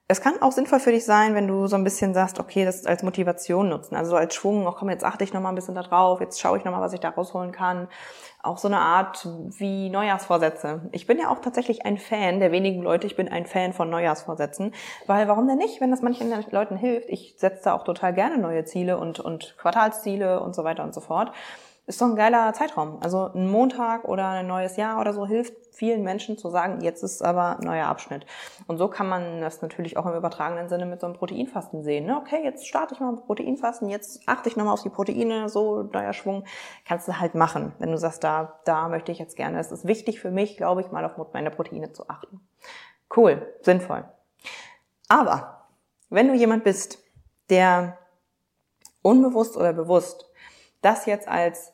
Es 0.08 0.20
kann 0.20 0.41
auch 0.41 0.53
sinnvoll 0.53 0.79
für 0.79 0.93
dich 0.93 1.05
sein, 1.05 1.35
wenn 1.35 1.49
du 1.49 1.67
so 1.67 1.75
ein 1.75 1.82
bisschen 1.82 2.14
sagst, 2.14 2.38
okay, 2.38 2.64
das 2.64 2.87
als 2.87 3.03
Motivation 3.03 3.69
nutzen, 3.69 3.97
also 3.97 4.11
so 4.11 4.17
als 4.17 4.37
Schwung, 4.37 4.64
ach 4.69 4.76
komm, 4.79 4.88
jetzt 4.88 5.03
achte 5.03 5.25
ich 5.25 5.32
noch 5.32 5.41
mal 5.41 5.49
ein 5.49 5.56
bisschen 5.56 5.75
da 5.75 5.82
drauf, 5.82 6.20
jetzt 6.20 6.41
schaue 6.41 6.58
ich 6.58 6.64
noch 6.64 6.70
mal, 6.70 6.81
was 6.81 6.93
ich 6.93 7.00
da 7.00 7.08
rausholen 7.08 7.50
kann. 7.50 7.88
Auch 8.41 8.58
so 8.58 8.69
eine 8.69 8.79
Art 8.79 9.26
wie 9.58 9.91
Neujahrsvorsätze. 9.91 10.88
Ich 10.93 11.08
bin 11.08 11.19
ja 11.19 11.29
auch 11.29 11.41
tatsächlich 11.41 11.85
ein 11.85 11.99
Fan 11.99 12.38
der 12.38 12.53
wenigen 12.53 12.82
Leute, 12.82 13.08
ich 13.08 13.17
bin 13.17 13.29
ein 13.29 13.47
Fan 13.47 13.73
von 13.73 13.91
Neujahrsvorsätzen, 13.91 14.75
weil 15.08 15.26
warum 15.26 15.49
denn 15.49 15.58
nicht, 15.58 15.81
wenn 15.81 15.91
das 15.91 16.03
manchen 16.03 16.32
Leuten 16.52 16.76
hilft? 16.76 17.09
Ich 17.09 17.35
setze 17.38 17.64
da 17.64 17.75
auch 17.75 17.82
total 17.82 18.14
gerne 18.14 18.38
neue 18.38 18.64
Ziele 18.64 18.99
und, 18.99 19.19
und 19.19 19.56
Quartalsziele 19.59 20.38
und 20.38 20.55
so 20.55 20.62
weiter 20.62 20.85
und 20.85 20.94
so 20.94 21.00
fort 21.00 21.32
ist 21.87 22.00
doch 22.00 22.06
ein 22.06 22.17
geiler 22.17 22.53
Zeitraum. 22.53 22.99
Also 23.00 23.31
ein 23.33 23.49
Montag 23.49 24.05
oder 24.05 24.29
ein 24.31 24.47
neues 24.47 24.77
Jahr 24.77 25.00
oder 25.00 25.12
so 25.12 25.25
hilft 25.25 25.55
vielen 25.73 26.03
Menschen 26.03 26.37
zu 26.37 26.50
sagen, 26.50 26.81
jetzt 26.81 27.05
ist 27.05 27.23
aber 27.23 27.59
ein 27.59 27.65
neuer 27.65 27.87
Abschnitt. 27.87 28.27
Und 28.67 28.79
so 28.79 28.88
kann 28.88 29.09
man 29.09 29.41
das 29.41 29.62
natürlich 29.62 29.97
auch 29.97 30.06
im 30.06 30.15
übertragenen 30.15 30.69
Sinne 30.69 30.87
mit 30.87 31.00
so 31.00 31.06
einem 31.06 31.15
Proteinfasten 31.15 31.85
sehen. 31.85 32.07
Ne? 32.07 32.16
Okay, 32.16 32.43
jetzt 32.43 32.66
starte 32.66 32.95
ich 32.95 33.00
mal 33.00 33.12
mit 33.12 33.26
Proteinfasten, 33.26 33.88
jetzt 33.88 34.26
achte 34.26 34.49
ich 34.49 34.57
nochmal 34.57 34.75
auf 34.75 34.83
die 34.83 34.88
Proteine, 34.88 35.49
so 35.49 35.83
neuer 35.83 36.12
Schwung. 36.12 36.45
Kannst 36.87 37.07
du 37.07 37.21
halt 37.21 37.35
machen, 37.35 37.73
wenn 37.78 37.93
du 37.93 37.99
sagst, 37.99 38.25
da, 38.25 38.59
da 38.64 38.88
möchte 38.88 39.12
ich 39.12 39.19
jetzt 39.19 39.37
gerne. 39.37 39.61
Es 39.61 39.71
ist 39.71 39.87
wichtig 39.87 40.19
für 40.19 40.31
mich, 40.31 40.57
glaube 40.57 40.81
ich, 40.81 40.90
mal 40.90 41.05
auf 41.05 41.33
meine 41.33 41.50
Proteine 41.50 41.93
zu 41.93 42.09
achten. 42.09 42.40
Cool, 43.14 43.47
sinnvoll. 43.62 44.05
Aber 45.09 45.69
wenn 46.11 46.26
du 46.26 46.35
jemand 46.35 46.64
bist, 46.64 46.99
der 47.49 47.99
unbewusst 49.02 49.57
oder 49.57 49.73
bewusst 49.73 50.26
das 50.83 51.07
jetzt 51.07 51.28
als 51.28 51.73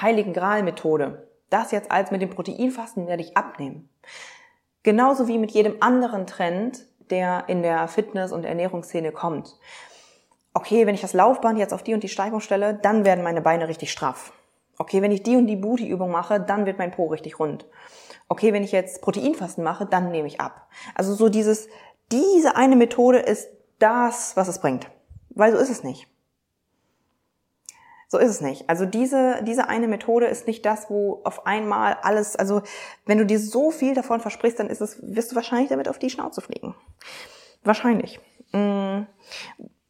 Heiligen 0.00 0.32
Gral-Methode. 0.32 1.28
Das 1.50 1.70
jetzt 1.70 1.90
als 1.90 2.10
mit 2.10 2.20
dem 2.22 2.30
Proteinfasten 2.30 3.06
werde 3.06 3.22
ich 3.22 3.36
abnehmen. 3.36 3.88
Genauso 4.82 5.28
wie 5.28 5.38
mit 5.38 5.50
jedem 5.50 5.76
anderen 5.80 6.26
Trend, 6.26 6.86
der 7.10 7.44
in 7.48 7.62
der 7.62 7.88
Fitness- 7.88 8.32
und 8.32 8.44
Ernährungsszene 8.44 9.12
kommt. 9.12 9.56
Okay, 10.54 10.86
wenn 10.86 10.94
ich 10.94 11.00
das 11.00 11.12
Laufband 11.12 11.58
jetzt 11.58 11.72
auf 11.72 11.82
die 11.82 11.94
und 11.94 12.02
die 12.02 12.08
Steigung 12.08 12.40
stelle, 12.40 12.74
dann 12.74 13.04
werden 13.04 13.24
meine 13.24 13.40
Beine 13.40 13.68
richtig 13.68 13.92
straff. 13.92 14.32
Okay, 14.78 15.02
wenn 15.02 15.12
ich 15.12 15.22
die 15.22 15.36
und 15.36 15.46
die 15.46 15.56
Booty-Übung 15.56 16.10
mache, 16.10 16.40
dann 16.40 16.66
wird 16.66 16.78
mein 16.78 16.92
Po 16.92 17.06
richtig 17.06 17.38
rund. 17.38 17.66
Okay, 18.28 18.52
wenn 18.52 18.62
ich 18.62 18.72
jetzt 18.72 19.02
Proteinfasten 19.02 19.64
mache, 19.64 19.86
dann 19.86 20.10
nehme 20.10 20.28
ich 20.28 20.40
ab. 20.40 20.68
Also 20.94 21.14
so 21.14 21.28
dieses, 21.28 21.68
diese 22.12 22.56
eine 22.56 22.76
Methode 22.76 23.18
ist 23.18 23.48
das, 23.78 24.36
was 24.36 24.48
es 24.48 24.60
bringt. 24.60 24.88
Weil 25.30 25.52
so 25.52 25.58
ist 25.58 25.70
es 25.70 25.82
nicht. 25.82 26.08
So 28.10 28.16
ist 28.16 28.30
es 28.30 28.40
nicht. 28.40 28.68
Also 28.70 28.86
diese, 28.86 29.42
diese 29.42 29.68
eine 29.68 29.86
Methode 29.86 30.26
ist 30.26 30.46
nicht 30.46 30.64
das, 30.64 30.88
wo 30.88 31.20
auf 31.24 31.46
einmal 31.46 31.98
alles, 32.02 32.36
also 32.36 32.62
wenn 33.04 33.18
du 33.18 33.26
dir 33.26 33.38
so 33.38 33.70
viel 33.70 33.94
davon 33.94 34.20
versprichst, 34.20 34.58
dann 34.58 34.70
ist 34.70 34.80
es, 34.80 34.98
wirst 35.02 35.30
du 35.30 35.36
wahrscheinlich 35.36 35.68
damit 35.68 35.90
auf 35.90 35.98
die 35.98 36.08
Schnauze 36.08 36.40
fliegen. 36.40 36.74
Wahrscheinlich. 37.64 38.18
Mm. 38.52 39.02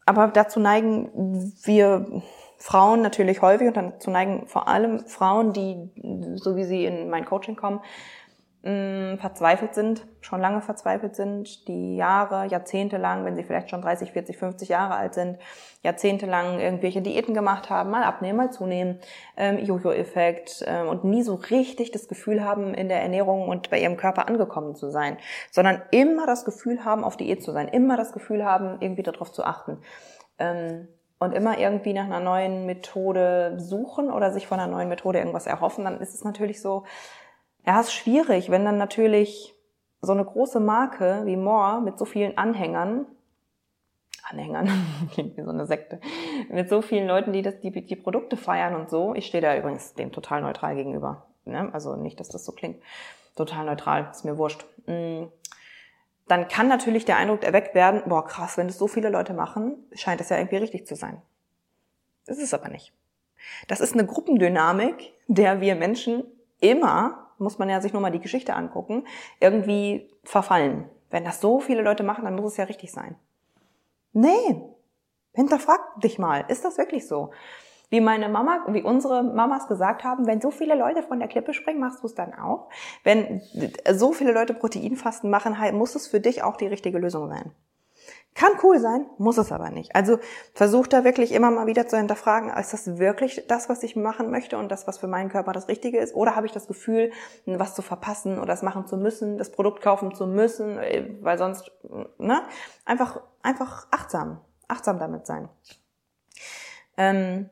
Aber 0.05 0.29
dazu 0.29 0.59
neigen 0.59 1.53
wir 1.63 2.23
Frauen 2.57 3.03
natürlich 3.03 3.41
häufig 3.41 3.69
und 3.69 3.77
dazu 3.77 4.11
neigen 4.11 4.47
vor 4.49 4.67
allem 4.67 5.07
Frauen, 5.07 5.53
die, 5.53 5.91
so 6.37 6.57
wie 6.57 6.65
sie 6.65 6.87
in 6.87 7.09
mein 7.11 7.25
Coaching 7.25 7.55
kommen, 7.55 7.81
mh, 8.63 9.19
verzweifelt 9.19 9.75
sind, 9.75 10.07
schon 10.21 10.41
lange 10.41 10.61
verzweifelt 10.61 11.15
sind, 11.15 11.69
die 11.69 11.97
Jahre, 11.97 12.47
Jahrzehnte 12.47 12.97
lang, 12.97 13.25
wenn 13.25 13.37
sie 13.37 13.45
vielleicht 13.45 13.71
schon 13.71 13.83
30, 13.83 14.13
40, 14.13 14.37
50 14.37 14.69
Jahre 14.69 14.95
alt 14.95 15.15
sind, 15.15 15.39
jahrzehntelang 15.83 16.59
irgendwelche 16.59 17.01
Diäten 17.01 17.35
gemacht 17.35 17.71
haben, 17.71 17.91
mal 17.91 18.03
abnehmen, 18.03 18.37
mal 18.37 18.51
zunehmen, 18.51 18.99
ähm, 19.37 19.59
Jojo-Effekt 19.59 20.65
ähm, 20.67 20.89
und 20.89 21.05
nie 21.05 21.23
so 21.23 21.35
richtig 21.35 21.93
das 21.93 22.09
Gefühl 22.09 22.45
haben, 22.45 22.75
in 22.75 22.89
der 22.89 23.01
Ernährung 23.01 23.49
und 23.49 23.71
bei 23.71 23.81
ihrem 23.81 23.97
Körper 23.97 24.29
angekommen 24.29 24.75
zu 24.75 24.91
sein, 24.91 25.19
sondern 25.51 25.83
immer 25.91 26.27
das 26.27 26.45
Gefühl 26.45 26.85
haben, 26.85 27.05
auf 27.05 27.17
Diät 27.17 27.43
zu 27.43 27.53
sein, 27.53 27.69
immer 27.69 27.97
das 27.97 28.13
Gefühl 28.13 28.45
haben, 28.45 28.79
irgendwie 28.81 29.05
darauf 29.05 29.33
zu 29.33 29.45
achten. 29.45 29.79
Ähm, 30.39 30.89
und 31.21 31.35
immer 31.35 31.59
irgendwie 31.59 31.95
nach 31.95 32.05
einer 32.05 32.21
neuen 32.21 32.65
Methode 32.67 33.55
suchen 33.57 34.13
oder 34.13 34.33
sich 34.33 34.47
von 34.47 34.61
einer 34.61 34.71
neuen 34.71 34.89
Methode 34.89 35.19
irgendwas 35.19 35.49
erhoffen, 35.49 35.85
dann 35.85 36.01
ist 36.01 36.15
es 36.15 36.23
natürlich 36.23 36.63
so, 36.63 36.85
ja, 37.69 37.81
es 37.81 37.89
ist 37.89 37.93
schwierig, 37.93 38.51
wenn 38.51 38.65
dann 38.65 38.79
natürlich 38.79 39.55
so 40.01 40.13
eine 40.13 40.25
große 40.25 40.59
Marke 40.59 41.21
wie 41.27 41.37
More 41.37 41.83
mit 41.83 41.99
so 41.99 42.07
vielen 42.07 42.39
Anhängern, 42.39 43.05
Anhängern, 44.23 44.71
klingt 45.13 45.37
wie 45.37 45.43
so 45.43 45.51
eine 45.51 45.67
Sekte, 45.67 46.01
mit 46.49 46.71
so 46.71 46.81
vielen 46.81 47.07
Leuten, 47.07 47.35
die 47.35 47.43
das, 47.43 47.61
die, 47.61 47.71
die 47.71 47.97
Produkte 47.97 48.39
feiern 48.39 48.75
und 48.75 48.89
so. 48.89 49.15
Ich 49.15 49.27
stehe 49.27 49.43
da 49.43 49.55
übrigens 49.55 49.93
dem 49.93 50.13
total 50.13 50.41
neutral 50.41 50.77
gegenüber. 50.77 51.27
Ne? 51.45 51.69
Also 51.75 51.95
nicht, 51.95 52.19
dass 52.21 52.31
das 52.31 52.47
so 52.47 52.53
klingt. 52.53 52.83
Total 53.37 53.67
neutral, 53.67 54.09
ist 54.11 54.25
mir 54.25 54.39
wurscht. 54.39 54.65
Mm. 54.87 55.25
Dann 56.27 56.49
kann 56.49 56.69
natürlich 56.69 57.05
der 57.05 57.19
Eindruck 57.19 57.45
erweckt 57.45 57.75
werden, 57.75 58.03
boah 58.07 58.25
krass, 58.25 58.57
wenn 58.57 58.69
das 58.69 58.79
so 58.79 58.89
viele 58.89 59.11
Leute 59.11 59.35
machen, 59.35 59.77
scheint 59.93 60.21
das 60.21 60.31
ja 60.31 60.39
irgendwie 60.39 60.57
richtig 60.57 60.87
zu 60.87 60.97
sein. 60.97 61.21
Das 62.27 62.39
ist 62.39 62.45
es 62.45 62.55
aber 62.55 62.71
nicht. 62.71 62.95
Das 63.67 63.81
ist 63.81 63.93
eine 63.93 64.07
Gruppendynamik, 64.07 65.13
der 65.27 65.61
wir 65.61 65.75
Menschen 65.75 66.25
immer 66.61 67.28
muss 67.39 67.59
man 67.59 67.69
ja 67.69 67.81
sich 67.81 67.93
nur 67.93 68.03
mal 68.03 68.11
die 68.11 68.21
Geschichte 68.21 68.55
angucken, 68.55 69.07
irgendwie 69.41 70.11
verfallen. 70.25 70.89
Wenn 71.11 71.25
das 71.25 71.41
so 71.41 71.61
viele 71.61 71.83
Leute 71.83 72.03
machen, 72.03 72.25
dann 72.25 72.37
muss 72.37 72.53
es 72.53 72.57
ja 72.57 72.65
richtig 72.65 72.93
sein. 72.93 73.17
Nee, 74.13 74.63
hinterfrag 75.33 75.81
dich 76.01 76.19
mal, 76.19 76.45
ist 76.49 76.65
das 76.65 76.79
wirklich 76.79 77.07
so? 77.07 77.31
Wie 77.91 78.01
meine 78.03 78.29
Mama, 78.29 78.67
wie 78.69 78.83
unsere 78.83 79.23
Mamas 79.23 79.67
gesagt 79.67 80.05
haben, 80.05 80.27
wenn 80.27 80.43
so 80.43 80.51
viele 80.51 80.75
Leute 80.75 81.03
von 81.03 81.19
der 81.19 81.29
Klippe 81.29 81.55
springen, 81.55 81.81
machst 81.81 82.03
du 82.03 82.07
es 82.07 82.15
dann 82.15 82.35
auch. 82.35 82.69
Wenn 83.03 83.41
so 83.91 84.13
viele 84.13 84.33
Leute 84.33 84.53
Proteinfasten 84.53 85.31
machen, 85.31 85.57
muss 85.77 85.95
es 85.95 86.07
für 86.07 86.21
dich 86.21 86.43
auch 86.43 86.57
die 86.57 86.67
richtige 86.67 86.99
Lösung 86.99 87.29
sein. 87.29 87.53
Kann 88.35 88.53
cool 88.63 88.79
sein, 88.79 89.07
muss 89.19 89.37
es 89.37 89.51
aber 89.51 89.71
nicht. 89.71 89.97
Also 89.97 90.19
versuch 90.55 90.87
da 90.87 91.03
wirklich 91.03 91.33
immer 91.33 91.51
mal 91.51 91.67
wieder 91.67 91.89
zu 91.89 91.97
hinterfragen, 91.97 92.51
ist 92.51 92.73
das 92.73 92.99
wirklich 92.99 93.45
das, 93.49 93.69
was 93.69 93.83
ich 93.83 93.97
machen 93.97 94.31
möchte 94.31 94.59
und 94.59 94.71
das, 94.71 94.87
was 94.87 94.99
für 94.99 95.09
meinen 95.09 95.29
Körper 95.29 95.53
das 95.53 95.67
Richtige 95.67 95.99
ist? 95.99 96.15
Oder 96.15 96.37
habe 96.37 96.47
ich 96.47 96.53
das 96.53 96.69
Gefühl, 96.69 97.11
was 97.47 97.75
zu 97.75 97.83
verpassen 97.83 98.39
oder 98.39 98.53
es 98.53 98.63
machen 98.63 98.87
zu 98.87 98.97
müssen, 98.97 99.39
das 99.39 99.51
Produkt 99.51 99.83
kaufen 99.83 100.15
zu 100.15 100.27
müssen, 100.27 100.79
äh, 100.79 101.17
weil 101.21 101.37
sonst, 101.37 101.73
ne? 102.19 102.43
Einfach, 102.85 103.21
einfach 103.43 103.89
achtsam, 103.91 104.41
achtsam 104.69 105.01
damit 105.01 105.27
sein. 105.27 105.49
Ähm, 106.97 107.51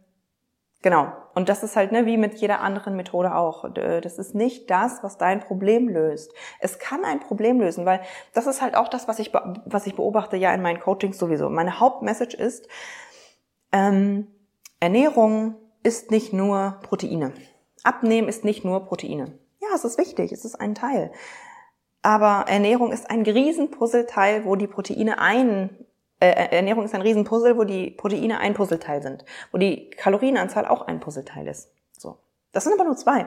Genau. 0.83 1.13
Und 1.35 1.49
das 1.49 1.63
ist 1.63 1.77
halt 1.77 1.93
ne, 1.93 2.07
wie 2.07 2.17
mit 2.17 2.35
jeder 2.35 2.61
anderen 2.61 2.97
Methode 2.97 3.35
auch. 3.35 3.71
Das 3.73 4.19
ist 4.19 4.35
nicht 4.35 4.71
das, 4.71 5.03
was 5.03 5.19
dein 5.19 5.41
Problem 5.41 5.89
löst. 5.89 6.33
Es 6.61 6.79
kann 6.79 7.05
ein 7.05 7.21
Problem 7.21 7.61
lösen, 7.61 7.87
weil 7.87 8.01
das 8.33 8.47
ist 8.47 8.63
halt 8.63 8.77
auch 8.77 8.89
das, 8.89 9.09
was 9.09 9.19
ich, 9.19 9.33
was 9.65 9.87
ich 9.87 9.97
beobachte 9.97 10.37
ja 10.37 10.53
in 10.55 10.63
meinen 10.63 10.81
Coachings 10.81 11.19
sowieso. 11.19 11.51
Meine 11.51 11.81
Hauptmessage 11.81 12.37
ist, 12.37 12.69
ähm, 13.73 14.29
Ernährung 14.81 15.57
ist 15.83 16.11
nicht 16.11 16.33
nur 16.33 16.79
Proteine. 16.83 17.33
Abnehmen 17.83 18.29
ist 18.29 18.45
nicht 18.45 18.65
nur 18.65 18.85
Proteine. 18.85 19.39
Ja, 19.61 19.69
es 19.75 19.85
ist 19.85 19.99
wichtig, 19.99 20.33
es 20.33 20.45
ist 20.45 20.61
ein 20.61 20.75
Teil. 20.75 21.13
Aber 22.03 22.45
Ernährung 22.49 22.93
ist 22.93 23.11
ein 23.11 23.23
Riesenpuzzleteil, 23.23 24.45
wo 24.45 24.57
die 24.57 24.69
Proteine 24.69 25.19
ein 25.19 25.86
äh, 26.21 26.57
Ernährung 26.57 26.85
ist 26.85 26.95
ein 26.95 27.03
Riesenpuzzle, 27.03 27.57
wo 27.57 27.65
die 27.65 27.91
Proteine 27.91 28.39
ein 28.39 28.55
Puzzleteil 28.55 29.03
sind, 29.03 29.25
wo 29.53 29.59
die 29.59 29.91
Kalorienanzahl 29.91 30.67
auch 30.67 30.83
ein 30.83 31.01
Puzzleteil 31.01 31.47
ist. 31.47 31.71
So. 31.97 32.19
Das 32.53 32.65
sind 32.65 32.73
aber 32.73 32.85
nur 32.85 32.97
zwei. 32.97 33.27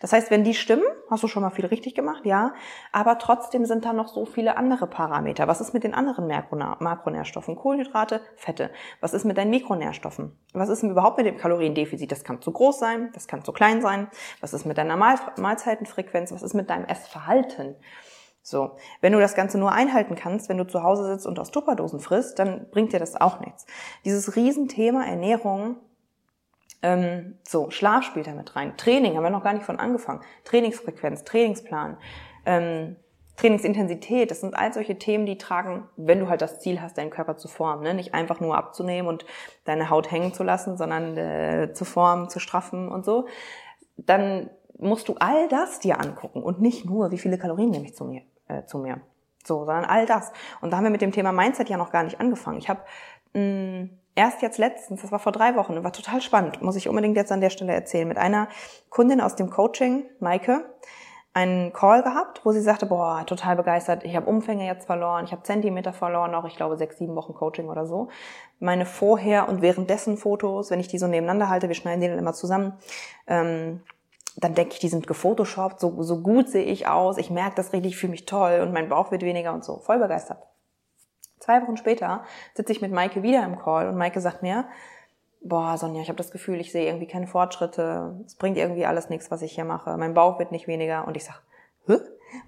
Das 0.00 0.12
heißt, 0.12 0.30
wenn 0.30 0.44
die 0.44 0.52
stimmen, 0.52 0.84
hast 1.10 1.22
du 1.22 1.28
schon 1.28 1.42
mal 1.42 1.48
viel 1.48 1.64
richtig 1.64 1.94
gemacht, 1.94 2.26
ja. 2.26 2.52
Aber 2.92 3.18
trotzdem 3.18 3.64
sind 3.64 3.86
da 3.86 3.94
noch 3.94 4.08
so 4.08 4.26
viele 4.26 4.58
andere 4.58 4.86
Parameter. 4.86 5.48
Was 5.48 5.62
ist 5.62 5.72
mit 5.72 5.84
den 5.84 5.94
anderen 5.94 6.26
Makronährstoffen? 6.26 7.56
Kohlenhydrate, 7.56 8.20
Fette. 8.36 8.70
Was 9.00 9.14
ist 9.14 9.24
mit 9.24 9.38
deinen 9.38 9.50
Mikronährstoffen? 9.50 10.38
Was 10.52 10.68
ist 10.68 10.82
überhaupt 10.82 11.16
mit 11.16 11.26
dem 11.26 11.38
Kaloriendefizit? 11.38 12.12
Das 12.12 12.24
kann 12.24 12.42
zu 12.42 12.52
groß 12.52 12.78
sein, 12.78 13.10
das 13.14 13.26
kann 13.26 13.42
zu 13.42 13.52
klein 13.52 13.80
sein. 13.80 14.08
Was 14.42 14.52
ist 14.52 14.66
mit 14.66 14.76
deiner 14.76 14.96
Mahlzeitenfrequenz? 14.96 16.32
Was 16.32 16.42
ist 16.42 16.54
mit 16.54 16.68
deinem 16.68 16.84
Essverhalten? 16.84 17.74
So, 18.48 18.76
wenn 19.02 19.12
du 19.12 19.20
das 19.20 19.34
Ganze 19.34 19.58
nur 19.58 19.72
einhalten 19.72 20.14
kannst, 20.14 20.48
wenn 20.48 20.56
du 20.56 20.66
zu 20.66 20.82
Hause 20.82 21.04
sitzt 21.04 21.26
und 21.26 21.38
aus 21.38 21.50
Tupperdosen 21.50 22.00
frisst, 22.00 22.38
dann 22.38 22.66
bringt 22.70 22.94
dir 22.94 22.98
das 22.98 23.20
auch 23.20 23.40
nichts. 23.40 23.66
Dieses 24.06 24.36
Riesenthema 24.36 25.04
Ernährung, 25.04 25.76
ähm, 26.82 27.38
so, 27.46 27.70
Schlaf 27.70 28.04
spielt 28.04 28.26
da 28.26 28.32
mit 28.32 28.56
rein. 28.56 28.76
Training, 28.78 29.16
haben 29.16 29.22
wir 29.22 29.30
noch 29.30 29.44
gar 29.44 29.52
nicht 29.52 29.66
von 29.66 29.78
angefangen. 29.78 30.22
Trainingsfrequenz, 30.44 31.24
Trainingsplan, 31.24 31.98
ähm, 32.46 32.96
Trainingsintensität, 33.36 34.30
das 34.30 34.40
sind 34.40 34.56
all 34.56 34.72
solche 34.72 34.98
Themen, 34.98 35.26
die 35.26 35.38
tragen, 35.38 35.88
wenn 35.96 36.18
du 36.18 36.28
halt 36.28 36.40
das 36.40 36.58
Ziel 36.58 36.80
hast, 36.80 36.96
deinen 36.96 37.10
Körper 37.10 37.36
zu 37.36 37.48
formen. 37.48 37.82
Ne? 37.82 37.92
Nicht 37.92 38.14
einfach 38.14 38.40
nur 38.40 38.56
abzunehmen 38.56 39.08
und 39.08 39.26
deine 39.64 39.90
Haut 39.90 40.10
hängen 40.10 40.32
zu 40.32 40.42
lassen, 40.42 40.78
sondern 40.78 41.16
äh, 41.18 41.72
zu 41.74 41.84
formen, 41.84 42.30
zu 42.30 42.40
straffen 42.40 42.88
und 42.88 43.04
so. 43.04 43.26
Dann 43.98 44.48
musst 44.78 45.08
du 45.08 45.16
all 45.18 45.48
das 45.48 45.80
dir 45.80 46.00
angucken 46.00 46.42
und 46.42 46.62
nicht 46.62 46.86
nur, 46.86 47.10
wie 47.10 47.18
viele 47.18 47.36
Kalorien 47.36 47.70
nehme 47.70 47.84
ich 47.84 47.94
zu 47.94 48.04
mir 48.04 48.22
äh, 48.48 48.64
zu 48.64 48.78
mir. 48.78 49.00
So, 49.44 49.64
sondern 49.64 49.84
all 49.84 50.04
das. 50.04 50.32
Und 50.60 50.72
da 50.72 50.76
haben 50.76 50.84
wir 50.84 50.90
mit 50.90 51.00
dem 51.00 51.12
Thema 51.12 51.32
Mindset 51.32 51.68
ja 51.68 51.76
noch 51.76 51.92
gar 51.92 52.02
nicht 52.02 52.20
angefangen. 52.20 52.58
Ich 52.58 52.68
habe 52.68 52.80
erst 54.14 54.42
jetzt 54.42 54.58
letztens, 54.58 55.02
das 55.02 55.12
war 55.12 55.18
vor 55.18 55.32
drei 55.32 55.54
Wochen, 55.54 55.82
war 55.84 55.92
total 55.92 56.20
spannend, 56.20 56.60
muss 56.60 56.76
ich 56.76 56.88
unbedingt 56.88 57.16
jetzt 57.16 57.30
an 57.30 57.40
der 57.40 57.50
Stelle 57.50 57.72
erzählen, 57.72 58.08
mit 58.08 58.18
einer 58.18 58.48
Kundin 58.90 59.20
aus 59.20 59.36
dem 59.36 59.48
Coaching, 59.48 60.04
Maike, 60.18 60.64
einen 61.34 61.72
Call 61.72 62.02
gehabt, 62.02 62.44
wo 62.44 62.50
sie 62.50 62.60
sagte, 62.60 62.86
boah, 62.86 63.24
total 63.26 63.54
begeistert, 63.54 64.02
ich 64.02 64.16
habe 64.16 64.26
Umfänge 64.26 64.66
jetzt 64.66 64.86
verloren, 64.86 65.24
ich 65.24 65.30
habe 65.30 65.44
Zentimeter 65.44 65.92
verloren, 65.92 66.32
noch 66.32 66.46
ich 66.46 66.56
glaube 66.56 66.76
sechs, 66.76 66.98
sieben 66.98 67.14
Wochen 67.14 67.34
Coaching 67.34 67.68
oder 67.68 67.86
so. 67.86 68.08
Meine 68.58 68.86
vorher 68.86 69.48
und 69.48 69.62
währenddessen 69.62 70.16
Fotos, 70.16 70.70
wenn 70.70 70.80
ich 70.80 70.88
die 70.88 70.98
so 70.98 71.06
nebeneinander 71.06 71.48
halte, 71.48 71.68
wir 71.68 71.76
schneiden 71.76 72.00
die 72.00 72.08
dann 72.08 72.18
immer 72.18 72.32
zusammen, 72.32 72.72
ähm, 73.28 73.82
dann 74.40 74.54
denke 74.54 74.74
ich, 74.74 74.78
die 74.78 74.88
sind 74.88 75.06
gefotoshoppt, 75.06 75.80
so, 75.80 76.02
so 76.02 76.20
gut 76.20 76.48
sehe 76.48 76.64
ich 76.64 76.86
aus, 76.86 77.18
ich 77.18 77.30
merke 77.30 77.56
das 77.56 77.72
richtig, 77.72 77.92
ich 77.92 77.98
fühle 77.98 78.12
mich 78.12 78.24
toll 78.24 78.60
und 78.62 78.72
mein 78.72 78.88
Bauch 78.88 79.10
wird 79.10 79.22
weniger 79.22 79.52
und 79.52 79.64
so. 79.64 79.78
Voll 79.78 79.98
begeistert. 79.98 80.38
Zwei 81.40 81.62
Wochen 81.62 81.76
später 81.76 82.24
sitze 82.54 82.72
ich 82.72 82.80
mit 82.80 82.92
Maike 82.92 83.22
wieder 83.22 83.44
im 83.44 83.58
Call 83.58 83.88
und 83.88 83.96
Maike 83.96 84.20
sagt 84.20 84.42
mir, 84.42 84.66
boah, 85.40 85.76
Sonja, 85.76 86.02
ich 86.02 86.08
habe 86.08 86.16
das 86.16 86.30
Gefühl, 86.30 86.60
ich 86.60 86.72
sehe 86.72 86.86
irgendwie 86.86 87.06
keine 87.06 87.26
Fortschritte, 87.26 88.20
es 88.26 88.34
bringt 88.34 88.56
irgendwie 88.56 88.86
alles 88.86 89.08
nichts, 89.08 89.30
was 89.30 89.42
ich 89.42 89.52
hier 89.52 89.64
mache, 89.64 89.96
mein 89.96 90.14
Bauch 90.14 90.38
wird 90.38 90.52
nicht 90.52 90.68
weniger 90.68 91.06
und 91.06 91.16
ich 91.16 91.24
sag, 91.24 91.42
Hä? 91.86 91.98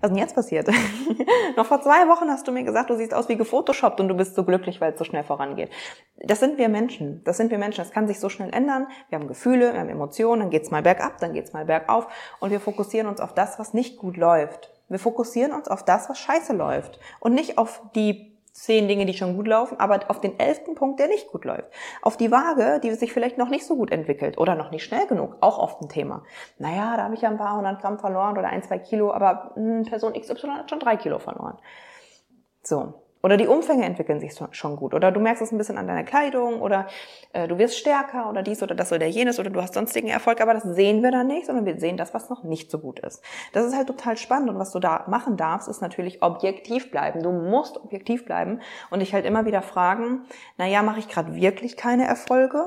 Was 0.00 0.10
ist 0.10 0.16
denn 0.16 0.18
jetzt 0.18 0.34
passiert? 0.34 0.68
Noch 1.56 1.66
vor 1.66 1.80
zwei 1.80 2.08
Wochen 2.08 2.28
hast 2.30 2.46
du 2.46 2.52
mir 2.52 2.64
gesagt, 2.64 2.90
du 2.90 2.96
siehst 2.96 3.14
aus 3.14 3.28
wie 3.28 3.36
gefotoshoppt 3.36 4.00
und 4.00 4.08
du 4.08 4.14
bist 4.14 4.34
so 4.34 4.44
glücklich, 4.44 4.80
weil 4.80 4.92
es 4.92 4.98
so 4.98 5.04
schnell 5.04 5.24
vorangeht. 5.24 5.70
Das 6.16 6.40
sind 6.40 6.58
wir 6.58 6.68
Menschen. 6.68 7.22
Das 7.24 7.36
sind 7.36 7.50
wir 7.50 7.58
Menschen. 7.58 7.82
Das 7.82 7.92
kann 7.92 8.06
sich 8.06 8.20
so 8.20 8.28
schnell 8.28 8.52
ändern. 8.52 8.86
Wir 9.08 9.18
haben 9.18 9.28
Gefühle, 9.28 9.72
wir 9.72 9.80
haben 9.80 9.88
Emotionen, 9.88 10.42
dann 10.42 10.50
geht's 10.50 10.70
mal 10.70 10.82
bergab, 10.82 11.18
dann 11.18 11.32
geht's 11.32 11.52
mal 11.52 11.64
bergauf 11.64 12.06
und 12.40 12.50
wir 12.50 12.60
fokussieren 12.60 13.06
uns 13.06 13.20
auf 13.20 13.34
das, 13.34 13.58
was 13.58 13.74
nicht 13.74 13.98
gut 13.98 14.16
läuft. 14.16 14.70
Wir 14.88 14.98
fokussieren 14.98 15.52
uns 15.52 15.68
auf 15.68 15.84
das, 15.84 16.08
was 16.10 16.18
scheiße 16.18 16.52
läuft 16.52 16.98
und 17.20 17.34
nicht 17.34 17.58
auf 17.58 17.82
die 17.94 18.29
zehn 18.52 18.88
Dinge, 18.88 19.06
die 19.06 19.14
schon 19.14 19.36
gut 19.36 19.46
laufen, 19.46 19.78
aber 19.78 20.00
auf 20.08 20.20
den 20.20 20.38
elften 20.38 20.74
Punkt, 20.74 21.00
der 21.00 21.08
nicht 21.08 21.28
gut 21.28 21.44
läuft. 21.44 21.70
Auf 22.02 22.16
die 22.16 22.30
Waage, 22.30 22.80
die 22.80 22.92
sich 22.92 23.12
vielleicht 23.12 23.38
noch 23.38 23.48
nicht 23.48 23.66
so 23.66 23.76
gut 23.76 23.90
entwickelt 23.90 24.38
oder 24.38 24.54
noch 24.54 24.70
nicht 24.70 24.84
schnell 24.84 25.06
genug, 25.06 25.36
auch 25.40 25.58
oft 25.58 25.80
ein 25.80 25.88
Thema. 25.88 26.22
Naja, 26.58 26.96
da 26.96 27.04
habe 27.04 27.14
ich 27.14 27.22
ja 27.22 27.28
ein 27.28 27.38
paar 27.38 27.56
hundert 27.56 27.80
Gramm 27.80 27.98
verloren 27.98 28.38
oder 28.38 28.48
ein, 28.48 28.62
zwei 28.62 28.78
Kilo, 28.78 29.12
aber 29.12 29.52
hm, 29.54 29.84
Person 29.84 30.12
XY 30.12 30.48
hat 30.48 30.70
schon 30.70 30.80
drei 30.80 30.96
Kilo 30.96 31.18
verloren. 31.18 31.58
So. 32.62 32.94
Oder 33.22 33.36
die 33.36 33.46
Umfänge 33.46 33.84
entwickeln 33.84 34.18
sich 34.20 34.32
schon 34.52 34.76
gut. 34.76 34.94
Oder 34.94 35.12
du 35.12 35.20
merkst 35.20 35.42
es 35.42 35.52
ein 35.52 35.58
bisschen 35.58 35.76
an 35.76 35.86
deiner 35.86 36.04
Kleidung 36.04 36.60
oder 36.62 36.86
äh, 37.32 37.46
du 37.48 37.58
wirst 37.58 37.76
stärker 37.76 38.30
oder 38.30 38.42
dies 38.42 38.62
oder 38.62 38.74
das 38.74 38.92
oder 38.92 39.06
jenes 39.06 39.38
oder 39.38 39.50
du 39.50 39.60
hast 39.60 39.74
sonstigen 39.74 40.08
Erfolg, 40.08 40.40
aber 40.40 40.54
das 40.54 40.62
sehen 40.62 41.02
wir 41.02 41.10
dann 41.10 41.26
nicht, 41.26 41.46
sondern 41.46 41.66
wir 41.66 41.78
sehen 41.78 41.96
das, 41.96 42.14
was 42.14 42.30
noch 42.30 42.44
nicht 42.44 42.70
so 42.70 42.78
gut 42.78 43.00
ist. 43.00 43.22
Das 43.52 43.66
ist 43.66 43.76
halt 43.76 43.88
total 43.88 44.16
spannend 44.16 44.48
und 44.48 44.58
was 44.58 44.72
du 44.72 44.78
da 44.78 45.04
machen 45.08 45.36
darfst, 45.36 45.68
ist 45.68 45.82
natürlich 45.82 46.22
objektiv 46.22 46.90
bleiben. 46.90 47.22
Du 47.22 47.30
musst 47.30 47.76
objektiv 47.76 48.24
bleiben 48.24 48.60
und 48.90 49.00
dich 49.00 49.12
halt 49.12 49.26
immer 49.26 49.44
wieder 49.44 49.62
fragen, 49.62 50.22
na 50.56 50.66
ja, 50.66 50.82
mache 50.82 51.00
ich 51.00 51.08
gerade 51.08 51.34
wirklich 51.34 51.76
keine 51.76 52.06
Erfolge? 52.06 52.64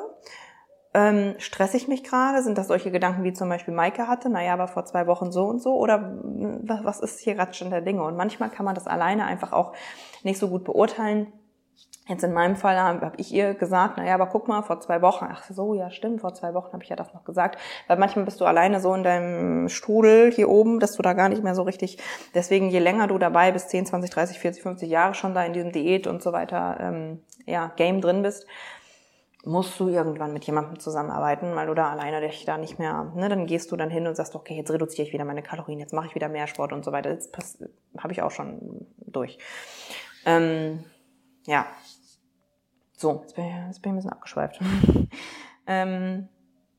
Ähm, 0.95 1.35
stress 1.39 1.73
ich 1.73 1.88
mich 1.88 2.03
gerade? 2.03 2.43
Sind 2.43 2.57
das 2.57 2.67
solche 2.67 2.91
Gedanken, 2.91 3.23
wie 3.23 3.33
zum 3.33 3.50
Beispiel 3.50 3.73
Maike 3.73 4.07
hatte? 4.07 4.29
Naja, 4.29 4.53
aber 4.53 4.67
vor 4.67 4.85
zwei 4.85 5.07
Wochen 5.07 5.31
so 5.31 5.45
und 5.45 5.59
so. 5.59 5.75
Oder 5.75 5.95
hm, 6.00 6.62
was 6.83 7.00
ist 7.00 7.19
hier 7.19 7.35
gerade 7.35 7.53
schon 7.53 7.71
der 7.71 7.81
Dinge? 7.81 8.03
Und 8.03 8.15
manchmal 8.15 8.50
kann 8.50 8.65
man 8.65 8.75
das 8.75 8.88
alleine 8.88 9.25
einfach 9.25 9.53
auch 9.53 9.73
nicht 10.23 10.38
so 10.38 10.50
gut 10.50 10.63
beurteilen. 10.63 11.27
Jetzt 12.07 12.23
in 12.25 12.33
meinem 12.33 12.57
Fall 12.57 12.77
habe 12.77 13.05
hab 13.05 13.17
ich 13.17 13.33
ihr 13.33 13.53
gesagt, 13.53 13.97
naja, 13.97 14.15
aber 14.15 14.27
guck 14.27 14.50
mal, 14.50 14.62
vor 14.62 14.81
zwei 14.81 15.01
Wochen, 15.01 15.25
ach 15.31 15.45
so, 15.50 15.73
ja 15.73 15.89
stimmt, 15.89 16.19
vor 16.19 16.33
zwei 16.33 16.53
Wochen 16.53 16.73
habe 16.73 16.83
ich 16.83 16.89
ja 16.89 16.97
das 16.97 17.13
noch 17.13 17.23
gesagt, 17.23 17.57
weil 17.88 17.97
manchmal 17.97 18.25
bist 18.25 18.41
du 18.41 18.45
alleine 18.45 18.81
so 18.81 18.93
in 18.93 19.03
deinem 19.03 19.69
Strudel 19.69 20.29
hier 20.29 20.50
oben, 20.50 20.81
dass 20.81 20.97
du 20.97 21.01
da 21.01 21.13
gar 21.13 21.29
nicht 21.29 21.43
mehr 21.43 21.55
so 21.55 21.62
richtig, 21.62 22.00
deswegen 22.35 22.69
je 22.69 22.79
länger 22.79 23.07
du 23.07 23.17
dabei 23.17 23.53
bist, 23.53 23.69
10, 23.69 23.85
20, 23.85 24.09
30, 24.09 24.38
40, 24.38 24.63
50 24.63 24.89
Jahre 24.89 25.13
schon 25.13 25.33
da 25.33 25.45
in 25.45 25.53
diesem 25.53 25.71
Diät 25.71 26.05
und 26.05 26.21
so 26.21 26.33
weiter, 26.33 26.77
ähm, 26.81 27.21
ja, 27.45 27.71
Game 27.77 28.01
drin 28.01 28.21
bist, 28.21 28.47
musst 29.45 29.77
du 29.79 29.89
irgendwann 29.89 30.31
mit 30.31 30.45
jemandem 30.45 30.79
zusammenarbeiten, 30.79 31.55
weil 31.55 31.67
du 31.67 31.73
da 31.73 31.89
alleine 31.89 32.21
dich 32.21 32.45
da 32.45 32.57
nicht 32.57 32.79
mehr, 32.79 33.12
ne, 33.15 33.27
dann 33.27 33.45
gehst 33.45 33.71
du 33.71 33.75
dann 33.75 33.89
hin 33.89 34.07
und 34.07 34.15
sagst, 34.15 34.35
okay, 34.35 34.55
jetzt 34.55 34.71
reduziere 34.71 35.05
ich 35.07 35.13
wieder 35.13 35.25
meine 35.25 35.43
Kalorien, 35.43 35.79
jetzt 35.79 35.93
mache 35.93 36.07
ich 36.07 36.15
wieder 36.15 36.29
mehr 36.29 36.47
Sport 36.47 36.71
und 36.71 36.85
so 36.85 36.91
weiter. 36.91 37.13
Das 37.13 37.59
habe 37.97 38.13
ich 38.13 38.21
auch 38.21 38.31
schon 38.31 38.88
durch. 39.05 39.38
Ähm, 40.25 40.85
ja. 41.45 41.65
So, 42.95 43.19
jetzt 43.21 43.35
bin 43.35 43.45
ich, 43.45 43.53
jetzt 43.67 43.81
bin 43.81 43.89
ich 43.89 43.93
ein 43.93 43.95
bisschen 43.97 44.12
abgeschweift. 44.12 44.59
ähm, 45.67 46.29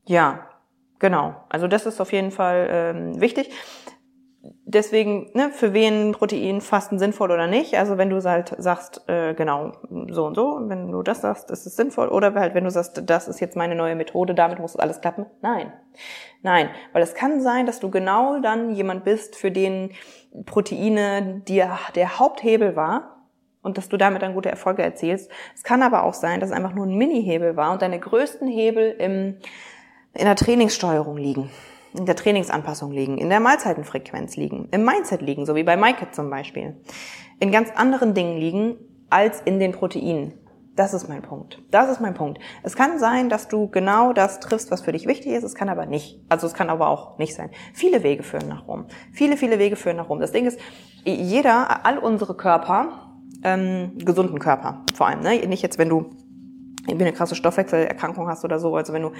ja, 0.05 0.49
genau. 0.97 1.35
Also 1.49 1.67
das 1.67 1.85
ist 1.85 2.01
auf 2.01 2.11
jeden 2.11 2.31
Fall 2.31 2.67
ähm, 2.69 3.21
wichtig 3.21 3.51
deswegen, 4.65 5.29
ne, 5.33 5.51
für 5.51 5.73
wen 5.73 6.11
Proteinfasten 6.11 6.99
sinnvoll 6.99 7.31
oder 7.31 7.47
nicht. 7.47 7.77
Also 7.77 7.97
wenn 7.97 8.09
du 8.09 8.21
halt 8.23 8.55
sagst, 8.57 9.07
äh, 9.07 9.33
genau, 9.33 9.73
so 10.09 10.25
und 10.25 10.35
so, 10.35 10.59
wenn 10.63 10.91
du 10.91 11.03
das 11.03 11.21
sagst, 11.21 11.51
ist 11.51 11.65
es 11.65 11.75
sinnvoll. 11.75 12.09
Oder 12.09 12.33
halt, 12.33 12.55
wenn 12.55 12.63
du 12.63 12.71
sagst, 12.71 13.01
das 13.05 13.27
ist 13.27 13.39
jetzt 13.39 13.55
meine 13.55 13.75
neue 13.75 13.95
Methode, 13.95 14.33
damit 14.33 14.59
muss 14.59 14.75
alles 14.75 15.01
klappen. 15.01 15.27
Nein. 15.41 15.71
Nein. 16.41 16.69
Weil 16.93 17.03
es 17.03 17.13
kann 17.13 17.41
sein, 17.41 17.65
dass 17.65 17.79
du 17.79 17.89
genau 17.89 18.39
dann 18.39 18.71
jemand 18.71 19.03
bist, 19.03 19.35
für 19.35 19.51
den 19.51 19.91
Proteine 20.45 21.41
dir 21.47 21.77
der 21.95 22.19
Haupthebel 22.19 22.75
war. 22.75 23.11
Und 23.61 23.79
dass 23.79 23.89
du 23.89 23.97
damit 23.97 24.21
dann 24.21 24.35
gute 24.35 24.49
Erfolge 24.49 24.83
erzielst. 24.83 25.31
Es 25.55 25.63
kann 25.63 25.81
aber 25.81 26.03
auch 26.03 26.13
sein, 26.13 26.39
dass 26.39 26.49
es 26.49 26.55
einfach 26.55 26.75
nur 26.75 26.85
ein 26.85 26.93
Mini-Hebel 26.93 27.55
war 27.55 27.71
und 27.71 27.81
deine 27.81 27.99
größten 27.99 28.47
Hebel 28.47 28.91
im, 28.91 29.37
in 30.13 30.25
der 30.25 30.35
Trainingssteuerung 30.35 31.17
liegen 31.17 31.49
in 31.97 32.05
der 32.05 32.15
Trainingsanpassung 32.15 32.91
liegen, 32.91 33.17
in 33.17 33.29
der 33.29 33.39
Mahlzeitenfrequenz 33.39 34.35
liegen, 34.35 34.67
im 34.71 34.85
Mindset 34.85 35.21
liegen, 35.21 35.45
so 35.45 35.55
wie 35.55 35.63
bei 35.63 35.77
Maike 35.77 36.11
zum 36.11 36.29
Beispiel, 36.29 36.75
in 37.39 37.51
ganz 37.51 37.71
anderen 37.75 38.13
Dingen 38.13 38.37
liegen 38.37 38.75
als 39.09 39.41
in 39.41 39.59
den 39.59 39.71
Proteinen. 39.71 40.33
Das 40.75 40.93
ist 40.93 41.07
mein 41.07 41.21
Punkt. 41.21 41.61
Das 41.71 41.89
ist 41.89 42.01
mein 42.01 42.13
Punkt. 42.13 42.39
Es 42.61 42.75
kann 42.75 42.99
sein, 42.99 43.29
dass 43.29 43.47
du 43.47 43.69
genau 43.69 44.11
das 44.11 44.41
triffst, 44.41 44.71
was 44.71 44.81
für 44.81 44.91
dich 44.91 45.07
wichtig 45.07 45.31
ist. 45.31 45.43
Es 45.43 45.55
kann 45.55 45.69
aber 45.69 45.85
nicht. 45.85 46.19
Also 46.27 46.47
es 46.47 46.53
kann 46.53 46.69
aber 46.69 46.89
auch 46.89 47.17
nicht 47.17 47.33
sein. 47.33 47.49
Viele 47.73 48.03
Wege 48.03 48.23
führen 48.23 48.49
nach 48.49 48.67
Rom. 48.67 48.85
Viele, 49.13 49.37
viele 49.37 49.57
Wege 49.57 49.77
führen 49.77 49.95
nach 49.95 50.09
Rom. 50.09 50.19
Das 50.19 50.33
Ding 50.33 50.45
ist, 50.45 50.59
jeder, 51.05 51.85
all 51.85 51.97
unsere 51.97 52.35
Körper, 52.35 53.13
ähm, 53.43 53.93
gesunden 53.99 54.39
Körper 54.39 54.83
vor 54.95 55.07
allem, 55.07 55.21
ne? 55.21 55.47
nicht 55.47 55.61
jetzt, 55.61 55.77
wenn 55.77 55.89
du 55.89 56.09
eine 56.87 57.13
krasse 57.13 57.35
Stoffwechselerkrankung 57.35 58.27
hast 58.27 58.43
oder 58.43 58.59
so. 58.59 58.75
Also 58.75 58.93
wenn 58.93 59.01
du 59.01 59.11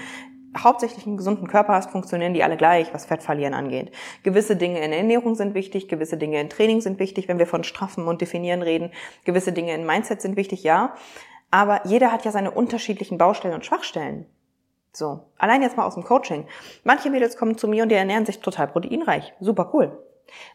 hauptsächlich 0.62 1.06
einen 1.06 1.16
gesunden 1.16 1.48
Körper 1.48 1.74
hast, 1.74 1.90
funktionieren 1.90 2.34
die 2.34 2.42
alle 2.42 2.56
gleich, 2.56 2.92
was 2.92 3.06
Fettverlieren 3.06 3.54
angeht. 3.54 3.92
Gewisse 4.22 4.56
Dinge 4.56 4.80
in 4.84 4.92
Ernährung 4.92 5.34
sind 5.34 5.54
wichtig, 5.54 5.88
gewisse 5.88 6.16
Dinge 6.16 6.40
in 6.40 6.50
Training 6.50 6.80
sind 6.80 6.98
wichtig, 6.98 7.28
wenn 7.28 7.38
wir 7.38 7.46
von 7.46 7.64
straffen 7.64 8.06
und 8.06 8.20
definieren 8.20 8.62
reden. 8.62 8.90
Gewisse 9.24 9.52
Dinge 9.52 9.74
in 9.74 9.86
Mindset 9.86 10.20
sind 10.22 10.36
wichtig, 10.36 10.62
ja. 10.64 10.94
Aber 11.50 11.86
jeder 11.86 12.12
hat 12.12 12.24
ja 12.24 12.32
seine 12.32 12.50
unterschiedlichen 12.50 13.18
Baustellen 13.18 13.54
und 13.54 13.64
Schwachstellen. 13.64 14.26
So. 14.92 15.20
Allein 15.38 15.62
jetzt 15.62 15.76
mal 15.76 15.86
aus 15.86 15.94
dem 15.94 16.04
Coaching. 16.04 16.46
Manche 16.82 17.10
Mädels 17.10 17.36
kommen 17.36 17.58
zu 17.58 17.68
mir 17.68 17.82
und 17.82 17.90
die 17.90 17.96
ernähren 17.96 18.26
sich 18.26 18.40
total 18.40 18.68
proteinreich. 18.68 19.34
Super 19.40 19.70
cool. 19.74 19.98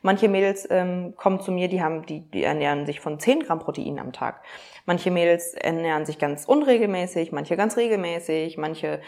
Manche 0.02 0.28
Mädels 0.28 0.68
ähm, 0.70 1.14
kommen 1.16 1.40
zu 1.40 1.52
mir, 1.52 1.68
die 1.68 1.82
haben, 1.82 2.06
die, 2.06 2.22
die 2.22 2.44
ernähren 2.44 2.86
sich 2.86 3.00
von 3.00 3.20
10 3.20 3.44
Gramm 3.44 3.60
Protein 3.60 4.00
am 4.00 4.12
Tag. 4.14 4.42
Manche 4.86 5.12
Mädels 5.12 5.54
ernähren 5.54 6.06
sich 6.06 6.20
ganz 6.20 6.46
unregelmäßig, 6.46 7.32
manche 7.32 7.56
ganz 7.56 7.78
regelmäßig, 7.78 8.58
manche 8.58 9.02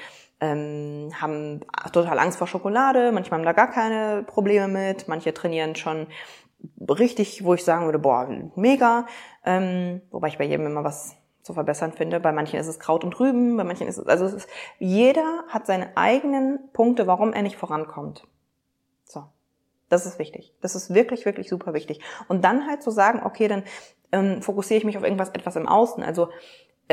ähm, 0.43 1.09
haben 1.19 1.61
total 1.93 2.19
Angst 2.19 2.37
vor 2.37 2.47
Schokolade, 2.47 3.13
manchmal 3.13 3.39
haben 3.39 3.45
da 3.45 3.53
gar 3.53 3.71
keine 3.71 4.23
Probleme 4.23 4.67
mit, 4.67 5.07
manche 5.07 5.33
trainieren 5.33 5.75
schon 5.77 6.07
richtig, 6.89 7.45
wo 7.45 7.53
ich 7.53 7.63
sagen 7.63 7.85
würde, 7.85 7.99
boah, 7.99 8.27
mega. 8.55 9.05
Ähm, 9.45 10.01
wobei 10.11 10.27
ich 10.27 10.37
bei 10.37 10.43
jedem 10.43 10.65
immer 10.65 10.83
was 10.83 11.15
zu 11.43 11.53
verbessern 11.53 11.93
finde. 11.93 12.19
Bei 12.19 12.33
manchen 12.33 12.59
ist 12.59 12.67
es 12.67 12.79
Kraut 12.79 13.05
und 13.05 13.17
Rüben, 13.19 13.55
bei 13.55 13.63
manchen 13.63 13.87
ist 13.87 13.97
es, 13.97 14.05
also 14.05 14.25
es 14.25 14.33
ist, 14.33 14.49
jeder 14.79 15.45
hat 15.47 15.65
seine 15.65 15.95
eigenen 15.95 16.59
Punkte, 16.73 17.07
warum 17.07 17.31
er 17.31 17.41
nicht 17.41 17.55
vorankommt. 17.55 18.27
So. 19.05 19.23
Das 19.87 20.05
ist 20.05 20.19
wichtig. 20.19 20.53
Das 20.59 20.75
ist 20.75 20.93
wirklich, 20.93 21.25
wirklich 21.25 21.47
super 21.47 21.73
wichtig. 21.73 22.01
Und 22.27 22.43
dann 22.43 22.67
halt 22.67 22.83
zu 22.83 22.91
sagen, 22.91 23.21
okay, 23.23 23.47
dann 23.47 23.63
ähm, 24.11 24.41
fokussiere 24.41 24.77
ich 24.77 24.85
mich 24.85 24.97
auf 24.97 25.03
irgendwas 25.03 25.29
etwas 25.29 25.55
im 25.55 25.69
Außen. 25.69 26.03
Also 26.03 26.29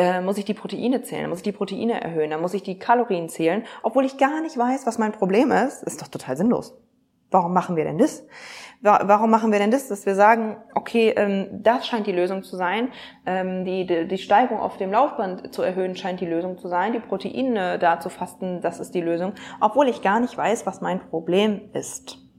äh, 0.00 0.22
muss 0.22 0.38
ich 0.38 0.46
die 0.46 0.54
Proteine 0.54 1.02
zählen, 1.02 1.28
muss 1.28 1.40
ich 1.40 1.44
die 1.44 1.52
Proteine 1.52 2.00
erhöhen, 2.00 2.30
dann 2.30 2.40
muss 2.40 2.54
ich 2.54 2.62
die 2.62 2.78
Kalorien 2.78 3.28
zählen, 3.28 3.64
obwohl 3.82 4.06
ich 4.06 4.16
gar 4.16 4.40
nicht 4.40 4.56
weiß, 4.56 4.86
was 4.86 4.96
mein 4.96 5.12
Problem 5.12 5.52
ist, 5.52 5.82
ist 5.82 6.00
doch 6.00 6.08
total 6.08 6.38
sinnlos. 6.38 6.74
Warum 7.30 7.52
machen 7.52 7.76
wir 7.76 7.84
denn 7.84 7.98
das? 7.98 8.26
Warum 8.80 9.30
machen 9.30 9.52
wir 9.52 9.58
denn 9.58 9.70
das, 9.70 9.88
dass 9.88 10.06
wir 10.06 10.14
sagen, 10.14 10.56
okay, 10.74 11.10
ähm, 11.14 11.48
das 11.52 11.86
scheint 11.86 12.06
die 12.06 12.12
Lösung 12.12 12.42
zu 12.42 12.56
sein, 12.56 12.88
ähm, 13.26 13.66
die, 13.66 13.86
die, 14.08 14.18
Steigung 14.18 14.58
auf 14.58 14.78
dem 14.78 14.90
Laufband 14.90 15.52
zu 15.52 15.60
erhöhen 15.60 15.94
scheint 15.96 16.20
die 16.20 16.26
Lösung 16.26 16.56
zu 16.56 16.66
sein, 16.66 16.94
die 16.94 16.98
Proteine 16.98 17.78
da 17.78 18.00
zu 18.00 18.08
fasten, 18.08 18.62
das 18.62 18.80
ist 18.80 18.94
die 18.94 19.02
Lösung, 19.02 19.34
obwohl 19.60 19.86
ich 19.88 20.00
gar 20.00 20.18
nicht 20.18 20.34
weiß, 20.34 20.64
was 20.64 20.80
mein 20.80 20.98
Problem 20.98 21.60
ist. 21.74 22.29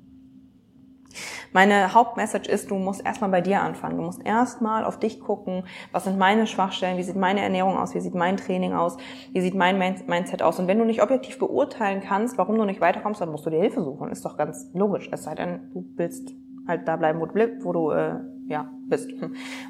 Meine 1.54 1.94
Hauptmessage 1.94 2.50
ist, 2.50 2.72
du 2.72 2.76
musst 2.76 3.06
erstmal 3.06 3.30
bei 3.30 3.42
dir 3.42 3.62
anfangen. 3.62 3.98
Du 3.98 4.04
musst 4.04 4.26
erstmal 4.26 4.86
auf 4.86 5.00
dich 5.00 5.20
gucken, 5.20 5.64
was 5.92 6.06
sind 6.06 6.18
meine 6.18 6.48
Schwachstellen, 6.48 6.98
wie 6.98 7.04
sieht 7.04 7.16
meine 7.16 7.42
Ernährung 7.42 7.78
aus, 7.78 7.94
wie 7.96 8.00
sieht 8.00 8.16
mein 8.16 8.38
Training 8.38 8.74
aus, 8.74 8.98
wie 9.32 9.42
sieht 9.42 9.56
mein 9.56 9.78
Mindset 9.78 10.42
aus. 10.42 10.60
Und 10.60 10.68
wenn 10.68 10.80
du 10.80 10.86
nicht 10.86 11.02
objektiv 11.02 11.40
beurteilen 11.40 12.02
kannst, 12.02 12.38
warum 12.38 12.58
du 12.58 12.66
nicht 12.66 12.82
weiterkommst, 12.82 13.22
dann 13.22 13.32
musst 13.32 13.46
du 13.46 13.50
dir 13.50 13.60
Hilfe 13.60 13.84
suchen. 13.84 14.10
Ist 14.12 14.26
doch 14.26 14.38
ganz 14.38 14.70
logisch. 14.74 15.10
Es 15.12 15.24
sei 15.24 15.36
denn, 15.36 15.72
du 15.74 15.86
willst 15.96 16.34
halt 16.68 16.88
da 16.88 16.96
bleiben, 16.96 17.20
wo 17.20 17.26
du, 17.26 17.34
wo 17.64 17.74
du 17.74 17.92
äh, 17.92 18.20
ja, 18.48 18.70
bist. 18.88 19.12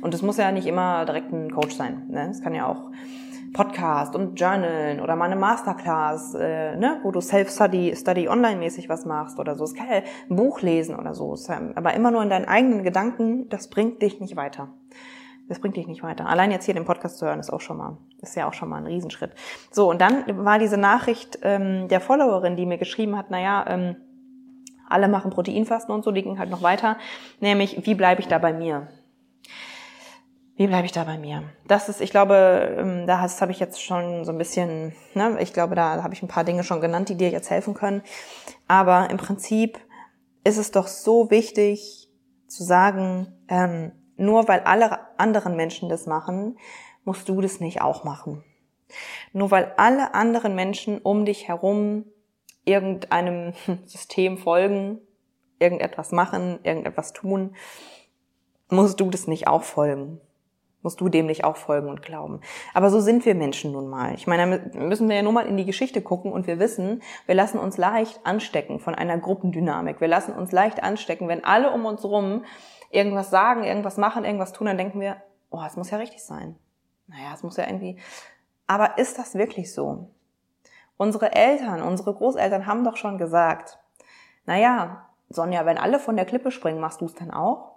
Und 0.01 0.13
es 0.13 0.21
muss 0.21 0.38
ja 0.38 0.51
nicht 0.51 0.67
immer 0.67 1.06
direkt 1.06 1.32
ein 1.32 1.51
Coach 1.51 1.75
sein. 1.75 2.08
Ne? 2.10 2.32
Kann 2.43 2.54
ja 2.54 2.67
auch 2.67 2.91
Podcast 3.53 4.15
und 4.15 4.39
Journalen 4.39 5.01
oder 5.01 5.15
mal 5.15 5.25
eine 5.25 5.35
Masterclass, 5.35 6.33
äh, 6.35 6.75
ne, 6.77 6.99
wo 7.03 7.11
du 7.11 7.19
Self-Study, 7.19 7.95
Study 7.95 8.29
online-mäßig 8.29 8.87
was 8.87 9.05
machst 9.05 9.39
oder 9.39 9.55
so. 9.55 9.63
Es 9.63 9.73
kann 9.73 9.87
ja 9.89 10.01
ein 10.29 10.35
Buch 10.35 10.61
lesen 10.61 10.97
oder 10.97 11.13
so. 11.13 11.35
Aber 11.75 11.93
immer 11.93 12.11
nur 12.11 12.23
in 12.23 12.29
deinen 12.29 12.45
eigenen 12.45 12.83
Gedanken, 12.83 13.49
das 13.49 13.69
bringt 13.69 14.01
dich 14.01 14.19
nicht 14.19 14.35
weiter. 14.35 14.69
Das 15.49 15.59
bringt 15.59 15.75
dich 15.75 15.87
nicht 15.87 16.01
weiter. 16.01 16.27
Allein 16.27 16.51
jetzt 16.51 16.63
hier 16.63 16.73
den 16.73 16.85
Podcast 16.85 17.17
zu 17.17 17.25
hören, 17.25 17.39
ist 17.39 17.51
auch 17.51 17.59
schon 17.59 17.77
mal, 17.77 17.97
ist 18.21 18.37
ja 18.37 18.47
auch 18.47 18.53
schon 18.53 18.69
mal 18.69 18.77
ein 18.77 18.87
Riesenschritt. 18.87 19.31
So, 19.69 19.89
und 19.89 19.99
dann 19.99 20.45
war 20.45 20.59
diese 20.59 20.77
Nachricht 20.77 21.39
ähm, 21.41 21.89
der 21.89 21.99
Followerin, 21.99 22.55
die 22.55 22.65
mir 22.65 22.77
geschrieben 22.77 23.17
hat, 23.17 23.31
naja, 23.31 23.65
ähm, 23.67 23.97
alle 24.87 25.07
machen 25.09 25.31
Proteinfasten 25.31 25.93
und 25.93 26.03
so, 26.03 26.11
die 26.11 26.23
ging 26.23 26.39
halt 26.39 26.49
noch 26.49 26.61
weiter, 26.61 26.97
nämlich, 27.39 27.85
wie 27.85 27.95
bleibe 27.95 28.21
ich 28.21 28.27
da 28.27 28.37
bei 28.37 28.53
mir? 28.53 28.87
Wie 30.62 30.67
bleibe 30.67 30.86
ich 30.86 30.91
da 30.91 31.06
bei 31.06 31.17
mir? 31.17 31.41
Das 31.65 31.89
ist, 31.89 32.02
ich 32.02 32.12
glaube, 32.12 32.76
ähm, 32.78 33.08
da 33.08 33.19
habe 33.19 33.52
ich 33.52 33.60
jetzt 33.60 33.82
schon 33.82 34.26
so 34.26 34.32
ein 34.32 34.38
bisschen, 34.38 34.93
ne, 35.15 35.36
ich 35.39 35.54
glaube, 35.54 35.74
da 35.74 36.04
habe 36.04 36.13
ich 36.13 36.21
ein 36.21 36.28
paar 36.28 36.43
Dinge 36.43 36.63
schon 36.63 36.82
genannt, 36.82 37.10
die 37.10 37.17
dir 37.17 37.30
jetzt 37.32 37.50
helfen 37.50 37.74
können. 37.74 38.04
Aber 38.67 39.10
im 39.10 39.17
Prinzip 39.17 39.80
ist 40.43 40.60
es 40.60 40.69
doch 40.69 40.86
so 40.86 41.32
wichtig 41.32 42.12
zu 42.45 42.63
sagen, 42.63 43.43
ähm, 43.47 43.93
nur 44.17 44.47
weil 44.47 44.60
alle 44.60 45.00
anderen 45.17 45.56
Menschen 45.56 45.89
das 45.89 46.06
machen, 46.06 46.60
musst 47.06 47.28
du 47.28 47.41
das 47.41 47.60
nicht 47.60 47.82
auch 47.82 48.04
machen. 48.04 48.43
Nur 49.34 49.50
weil 49.50 49.74
alle 49.78 50.13
anderen 50.13 50.54
Menschen 50.54 51.00
um 51.00 51.26
dich 51.26 51.47
herum 51.47 52.06
irgendeinem 52.65 53.54
System 53.88 54.38
folgen, 54.38 55.00
irgendetwas 55.58 56.12
machen, 56.12 56.60
irgendetwas 56.62 57.13
tun, 57.13 57.56
musst 58.69 59.00
du 59.00 59.10
das 59.10 59.26
nicht 59.26 59.47
auch 59.47 59.63
folgen 59.63 60.21
musst 60.82 61.02
du 61.02 61.10
dem 61.10 61.26
nicht 61.26 61.44
auch 61.44 61.58
folgen 61.58 61.89
und 61.89 62.02
glauben. 62.02 62.41
Aber 62.74 62.89
so 62.89 63.00
sind 63.00 63.26
wir 63.26 63.36
Menschen 63.36 63.72
nun 63.72 63.88
mal. 63.88 64.13
Ich 64.15 64.28
meine, 64.28 64.60
da 64.60 64.80
müssen 64.80 65.10
wir 65.10 65.15
ja 65.15 65.22
nur 65.22 65.34
mal 65.34 65.46
in 65.46 65.58
die 65.58 65.65
Geschichte 65.65 66.02
gucken 66.02 66.32
und 66.32 66.48
wir 66.48 66.60
wissen, 66.60 67.02
wir 67.26 67.36
lassen 67.36 67.60
uns 67.60 67.78
leicht 67.78 68.26
anstecken 68.26 68.80
von 68.80 68.96
einer 68.96 69.17
Gruppendynamik. 69.17 70.02
Wir 70.02 70.08
lassen 70.08 70.34
uns 70.34 70.52
leicht 70.52 70.84
anstecken, 70.84 71.28
wenn 71.28 71.44
alle 71.44 71.72
um 71.72 71.86
uns 71.86 72.04
rum 72.04 72.46
irgendwas 72.89 73.30
sagen, 73.30 73.63
irgendwas 73.63 73.98
machen, 73.98 74.26
irgendwas 74.26 74.54
tun, 74.54 74.67
dann 74.67 74.78
denken 74.78 75.00
wir, 75.00 75.17
oh, 75.50 75.62
es 75.65 75.78
muss 75.78 75.91
ja 75.91 75.98
richtig 75.98 76.24
sein. 76.24 76.56
Naja, 77.08 77.34
es 77.34 77.44
muss 77.44 77.58
ja 77.58 77.65
irgendwie. 77.65 77.98
Aber 78.67 78.98
ist 78.98 79.17
das 79.17 79.36
wirklich 79.36 79.74
so? 79.74 80.10
Unsere 80.98 81.34
Eltern, 81.34 81.82
unsere 81.82 82.13
Großeltern 82.13 82.65
haben 82.65 82.84
doch 82.84 82.96
schon 82.96 83.17
gesagt, 83.17 83.80
naja, 84.46 85.08
Sonja, 85.30 85.65
wenn 85.65 85.78
alle 85.78 86.00
von 86.00 86.15
der 86.15 86.26
Klippe 86.26 86.52
springen, 86.52 86.80
machst 86.80 87.02
du 87.02 87.06
es 87.06 87.15
dann 87.15 87.32
auch? 87.32 87.72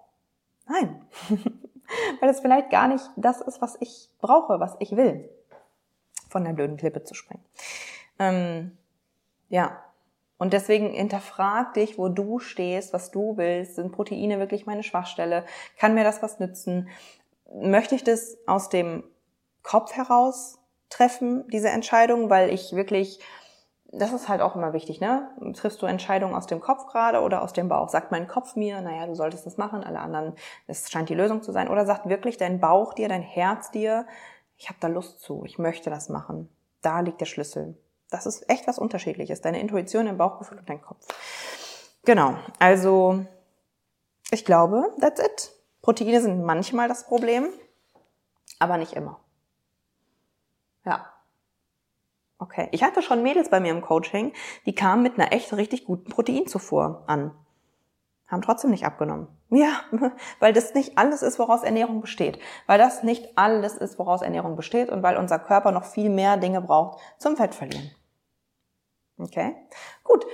Nein. 0.67 1.07
weil 2.21 2.31
es 2.31 2.41
vielleicht 2.41 2.71
gar 2.71 2.89
nicht 2.89 3.05
das 3.17 3.41
ist, 3.41 3.61
was 3.61 3.77
ich 3.81 4.11
brauche, 4.21 4.61
was 4.61 4.77
ich 4.81 4.97
will, 4.97 5.29
von 6.29 6.45
der 6.45 6.53
blöden 6.53 6.77
Klippe 6.77 7.03
zu 7.05 7.15
springen. 7.15 7.45
Ähm, 8.19 8.77
ja, 9.49 9.85
und 10.39 10.53
deswegen 10.53 10.91
hinterfrag 10.91 11.75
dich, 11.75 11.97
wo 11.97 12.09
du 12.09 12.39
stehst, 12.39 12.93
was 12.93 13.11
du 13.11 13.37
willst. 13.37 13.77
Sind 13.77 13.93
Proteine 13.93 14.39
wirklich 14.39 14.67
meine 14.67 14.83
Schwachstelle? 14.83 15.45
Kann 15.79 15.95
mir 15.95 16.05
das 16.05 16.23
was 16.23 16.41
nützen? 16.41 16.89
Möchte 17.55 17.95
ich 17.95 18.05
das 18.05 18.37
aus 18.47 18.69
dem 18.69 19.05
Kopf 19.63 19.93
heraus 19.95 20.59
treffen, 20.91 21.49
diese 21.49 21.71
Entscheidung, 21.71 22.31
weil 22.31 22.53
ich 22.53 22.73
wirklich 22.75 23.21
das 23.99 24.13
ist 24.13 24.29
halt 24.29 24.41
auch 24.41 24.57
immer 24.57 24.73
wichtig, 24.73 25.01
ne? 25.01 25.31
Triffst 25.55 25.81
du 25.81 25.87
Entscheidungen 25.87 26.35
aus 26.35 26.47
dem 26.47 26.61
Kopf 26.61 26.87
gerade 26.87 27.21
oder 27.21 27.43
aus 27.43 27.53
dem 27.53 27.69
Bauch? 27.69 27.89
Sagt 27.89 28.11
mein 28.11 28.27
Kopf 28.27 28.57
mir, 28.57 28.81
naja, 28.81 29.07
du 29.07 29.15
solltest 29.15 29.47
das 29.47 29.57
machen, 29.57 29.85
alle 29.85 30.01
anderen, 30.01 30.35
das 30.67 30.91
scheint 30.91 31.09
die 31.09 31.15
Lösung 31.15 31.43
zu 31.43 31.53
sein. 31.53 31.69
Oder 31.69 31.87
sagt 31.87 32.09
wirklich 32.09 32.37
dein 32.37 32.61
Bauch 32.61 32.95
dir, 32.95 33.09
dein 33.09 33.23
Herz 33.23 33.71
dir, 33.71 34.07
ich 34.57 34.69
habe 34.69 34.79
da 34.81 34.89
Lust 34.89 35.21
zu, 35.21 35.45
ich 35.45 35.59
möchte 35.59 35.91
das 35.91 36.09
machen. 36.09 36.49
Da 36.83 37.01
liegt 37.01 37.21
der 37.21 37.27
Schlüssel. 37.27 37.77
Das 38.11 38.27
ist 38.27 38.49
echt 38.49 38.67
was 38.67 38.79
Unterschiedliches. 38.79 39.41
Deine 39.41 39.61
Intuition, 39.61 40.07
dein 40.07 40.19
Bauchgefühl 40.19 40.59
und 40.59 40.69
dein 40.69 40.83
Kopf. 40.83 41.07
Genau, 42.05 42.37
also 42.59 43.25
ich 44.31 44.45
glaube, 44.45 44.93
that's 45.01 45.21
it. 45.21 45.53
Proteine 45.83 46.21
sind 46.21 46.43
manchmal 46.45 46.89
das 46.89 47.07
Problem, 47.07 47.49
aber 48.59 48.77
nicht 48.77 48.95
immer. 48.95 49.21
Ja. 50.85 51.14
Okay. 52.45 52.69
Ich 52.73 52.83
hatte 52.83 53.01
schon 53.01 53.23
Mädels 53.23 53.49
bei 53.49 53.59
mir 53.59 53.73
im 53.73 53.81
Coaching, 53.81 54.35
die 54.67 54.75
kamen 54.75 55.03
mit 55.03 55.19
einer 55.19 55.33
echt 55.33 55.51
richtig 55.55 55.87
guten 55.87 56.11
Proteinzufuhr 56.11 57.03
an. 57.07 57.33
Haben 58.27 58.43
trotzdem 58.43 58.71
nicht 58.71 58.85
abgenommen. 58.85 59.29
Ja, 59.51 59.83
weil 60.41 60.53
das 60.53 60.75
nicht 60.75 60.99
alles 60.99 61.23
ist, 61.23 61.39
woraus 61.39 61.63
Ernährung 61.63 62.01
besteht. 62.01 62.41
Weil 62.67 62.77
das 62.77 63.05
nicht 63.05 63.39
alles 63.39 63.77
ist, 63.77 64.01
woraus 64.01 64.21
Ernährung 64.21 64.57
besteht 64.57 64.89
und 64.91 65.01
weil 65.05 65.17
unser 65.17 65.39
Körper 65.39 65.71
noch 65.71 65.85
viel 65.85 66.11
mehr 66.11 66.37
Dinge 66.37 66.61
braucht 66.61 66.99
zum 67.19 67.37
Fettverlieren. 67.37 67.93
Okay, 69.17 69.55
gut. 70.03 70.27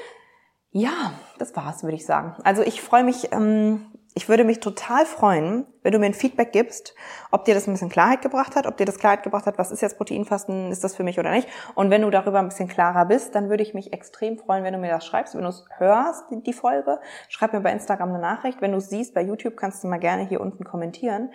Ja, 0.71 1.13
das 1.37 1.55
war's, 1.55 1.83
würde 1.83 1.97
ich 1.97 2.07
sagen. 2.07 2.35
Also 2.45 2.63
ich 2.63 2.81
freue 2.81 3.05
mich, 3.05 3.31
ähm, 3.33 3.93
ich 4.15 4.29
würde 4.29 4.45
mich 4.45 4.59
total 4.59 5.07
freuen, 5.07 5.67
wenn 5.83 5.93
du 5.93 5.99
mir 5.99 6.07
ein 6.07 6.15
Feedback 6.15 6.53
gibst, 6.53 6.95
ob 7.31 7.45
dir 7.45 7.55
das 7.55 7.69
ein 7.69 7.73
bisschen 7.73 7.91
Klarheit 7.91 8.23
gebracht 8.23 8.57
hat, 8.57 8.67
ob 8.67 8.77
dir 8.77 8.85
das 8.85 8.99
Klarheit 8.99 9.23
gebracht 9.23 9.47
hat, 9.47 9.57
was 9.57 9.71
ist 9.71 9.83
jetzt 9.83 9.99
Proteinfasten, 9.99 10.73
ist 10.73 10.83
das 10.83 10.97
für 10.97 11.05
mich 11.05 11.19
oder 11.19 11.31
nicht. 11.31 11.49
Und 11.75 11.91
wenn 11.91 12.03
du 12.03 12.11
darüber 12.11 12.41
ein 12.41 12.49
bisschen 12.49 12.69
klarer 12.69 13.07
bist, 13.07 13.35
dann 13.35 13.49
würde 13.51 13.63
ich 13.63 13.73
mich 13.73 13.93
extrem 13.93 14.37
freuen, 14.37 14.65
wenn 14.65 14.73
du 14.73 14.81
mir 14.81 14.91
das 14.91 15.07
schreibst, 15.07 15.35
wenn 15.35 15.43
du 15.43 15.49
es 15.49 15.65
hörst, 15.77 16.25
die 16.31 16.53
Folge. 16.53 16.99
Schreib 17.29 17.53
mir 17.53 17.61
bei 17.61 17.73
Instagram 17.73 18.11
eine 18.11 18.19
Nachricht. 18.19 18.61
Wenn 18.61 18.73
du 18.73 18.79
es 18.79 18.91
siehst 18.91 19.15
bei 19.15 19.23
YouTube, 19.23 19.57
kannst 19.57 19.85
du 19.85 19.89
mal 19.89 19.99
gerne 19.99 20.27
hier 20.27 20.41
unten 20.41 20.65
kommentieren. 20.65 21.31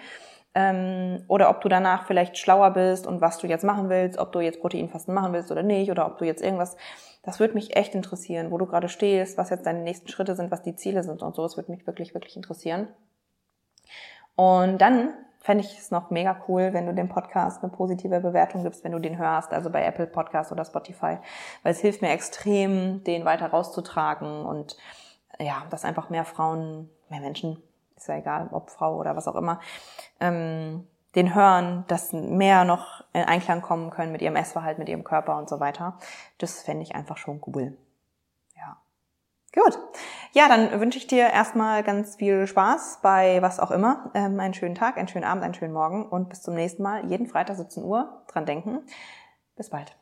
Ähm, 0.55 1.23
oder 1.27 1.49
ob 1.49 1.61
du 1.61 1.67
danach 1.67 2.07
vielleicht 2.07 2.37
schlauer 2.37 2.71
bist 2.71 3.05
und 3.05 3.19
was 3.19 3.37
du 3.37 3.47
jetzt 3.47 3.63
machen 3.63 3.89
willst, 3.89 4.17
ob 4.17 4.31
du 4.31 4.39
jetzt 4.39 4.61
Proteinfasten 4.61 5.13
machen 5.13 5.33
willst 5.33 5.51
oder 5.51 5.63
nicht, 5.63 5.91
oder 5.91 6.05
ob 6.05 6.17
du 6.17 6.25
jetzt 6.25 6.41
irgendwas 6.41 6.77
das 7.25 7.39
würde 7.39 7.55
mich 7.55 7.75
echt 7.75 7.95
interessieren, 7.95 8.51
wo 8.51 8.57
du 8.57 8.67
gerade 8.67 8.87
stehst, 8.87 9.37
was 9.37 9.49
jetzt 9.49 9.65
deine 9.65 9.81
nächsten 9.81 10.07
Schritte 10.07 10.35
sind, 10.35 10.51
was 10.51 10.61
die 10.61 10.75
Ziele 10.75 11.03
sind 11.03 11.23
und 11.23 11.35
so. 11.35 11.41
Das 11.41 11.57
würde 11.57 11.71
mich 11.71 11.85
wirklich, 11.87 12.13
wirklich 12.13 12.35
interessieren. 12.35 12.87
Und 14.35 14.79
dann 14.79 15.13
fände 15.39 15.63
ich 15.63 15.77
es 15.77 15.91
noch 15.91 16.11
mega 16.11 16.43
cool, 16.47 16.73
wenn 16.73 16.85
du 16.85 16.93
dem 16.93 17.09
Podcast 17.09 17.63
eine 17.63 17.71
positive 17.71 18.19
Bewertung 18.19 18.63
gibst, 18.63 18.83
wenn 18.83 18.91
du 18.91 18.99
den 18.99 19.17
hörst, 19.17 19.53
also 19.53 19.69
bei 19.71 19.83
Apple 19.83 20.07
Podcast 20.07 20.51
oder 20.51 20.65
Spotify, 20.65 21.17
weil 21.63 21.71
es 21.71 21.79
hilft 21.79 22.01
mir 22.01 22.09
extrem, 22.09 23.03
den 23.03 23.25
weiter 23.25 23.47
rauszutragen 23.47 24.45
und 24.45 24.77
ja, 25.39 25.65
dass 25.69 25.85
einfach 25.85 26.09
mehr 26.09 26.25
Frauen, 26.25 26.89
mehr 27.09 27.21
Menschen, 27.21 27.61
ist 28.05 28.09
ja 28.09 28.17
egal, 28.17 28.49
ob 28.51 28.69
Frau 28.69 28.97
oder 28.97 29.15
was 29.15 29.27
auch 29.27 29.35
immer, 29.35 29.59
ähm, 30.19 30.87
den 31.15 31.33
hören, 31.33 31.85
dass 31.87 32.13
mehr 32.13 32.65
noch 32.65 33.03
in 33.13 33.23
Einklang 33.23 33.61
kommen 33.61 33.89
können 33.89 34.11
mit 34.11 34.21
ihrem 34.21 34.35
Essverhalten, 34.35 34.81
mit 34.81 34.89
ihrem 34.89 35.03
Körper 35.03 35.37
und 35.37 35.49
so 35.49 35.59
weiter. 35.59 35.97
Das 36.37 36.61
fände 36.61 36.83
ich 36.83 36.93
einfach 36.93 37.17
schon 37.17 37.41
cool. 37.47 37.77
Ja. 38.55 38.77
Gut. 39.53 39.79
Ja, 40.33 40.49
dann 40.49 40.79
wünsche 40.79 40.97
ich 40.97 41.07
dir 41.07 41.29
erstmal 41.29 41.81
ganz 41.83 42.17
viel 42.17 42.45
Spaß 42.45 42.99
bei 43.01 43.41
was 43.41 43.59
auch 43.59 43.71
immer. 43.71 44.11
Ähm, 44.13 44.39
einen 44.39 44.53
schönen 44.53 44.75
Tag, 44.75 44.97
einen 44.97 45.07
schönen 45.07 45.25
Abend, 45.25 45.43
einen 45.43 45.53
schönen 45.53 45.73
Morgen 45.73 46.07
und 46.07 46.29
bis 46.29 46.41
zum 46.41 46.53
nächsten 46.53 46.83
Mal. 46.83 47.05
Jeden 47.09 47.27
Freitag 47.27 47.55
17 47.55 47.83
Uhr 47.83 48.23
dran 48.27 48.45
denken. 48.45 48.81
Bis 49.55 49.69
bald. 49.69 49.95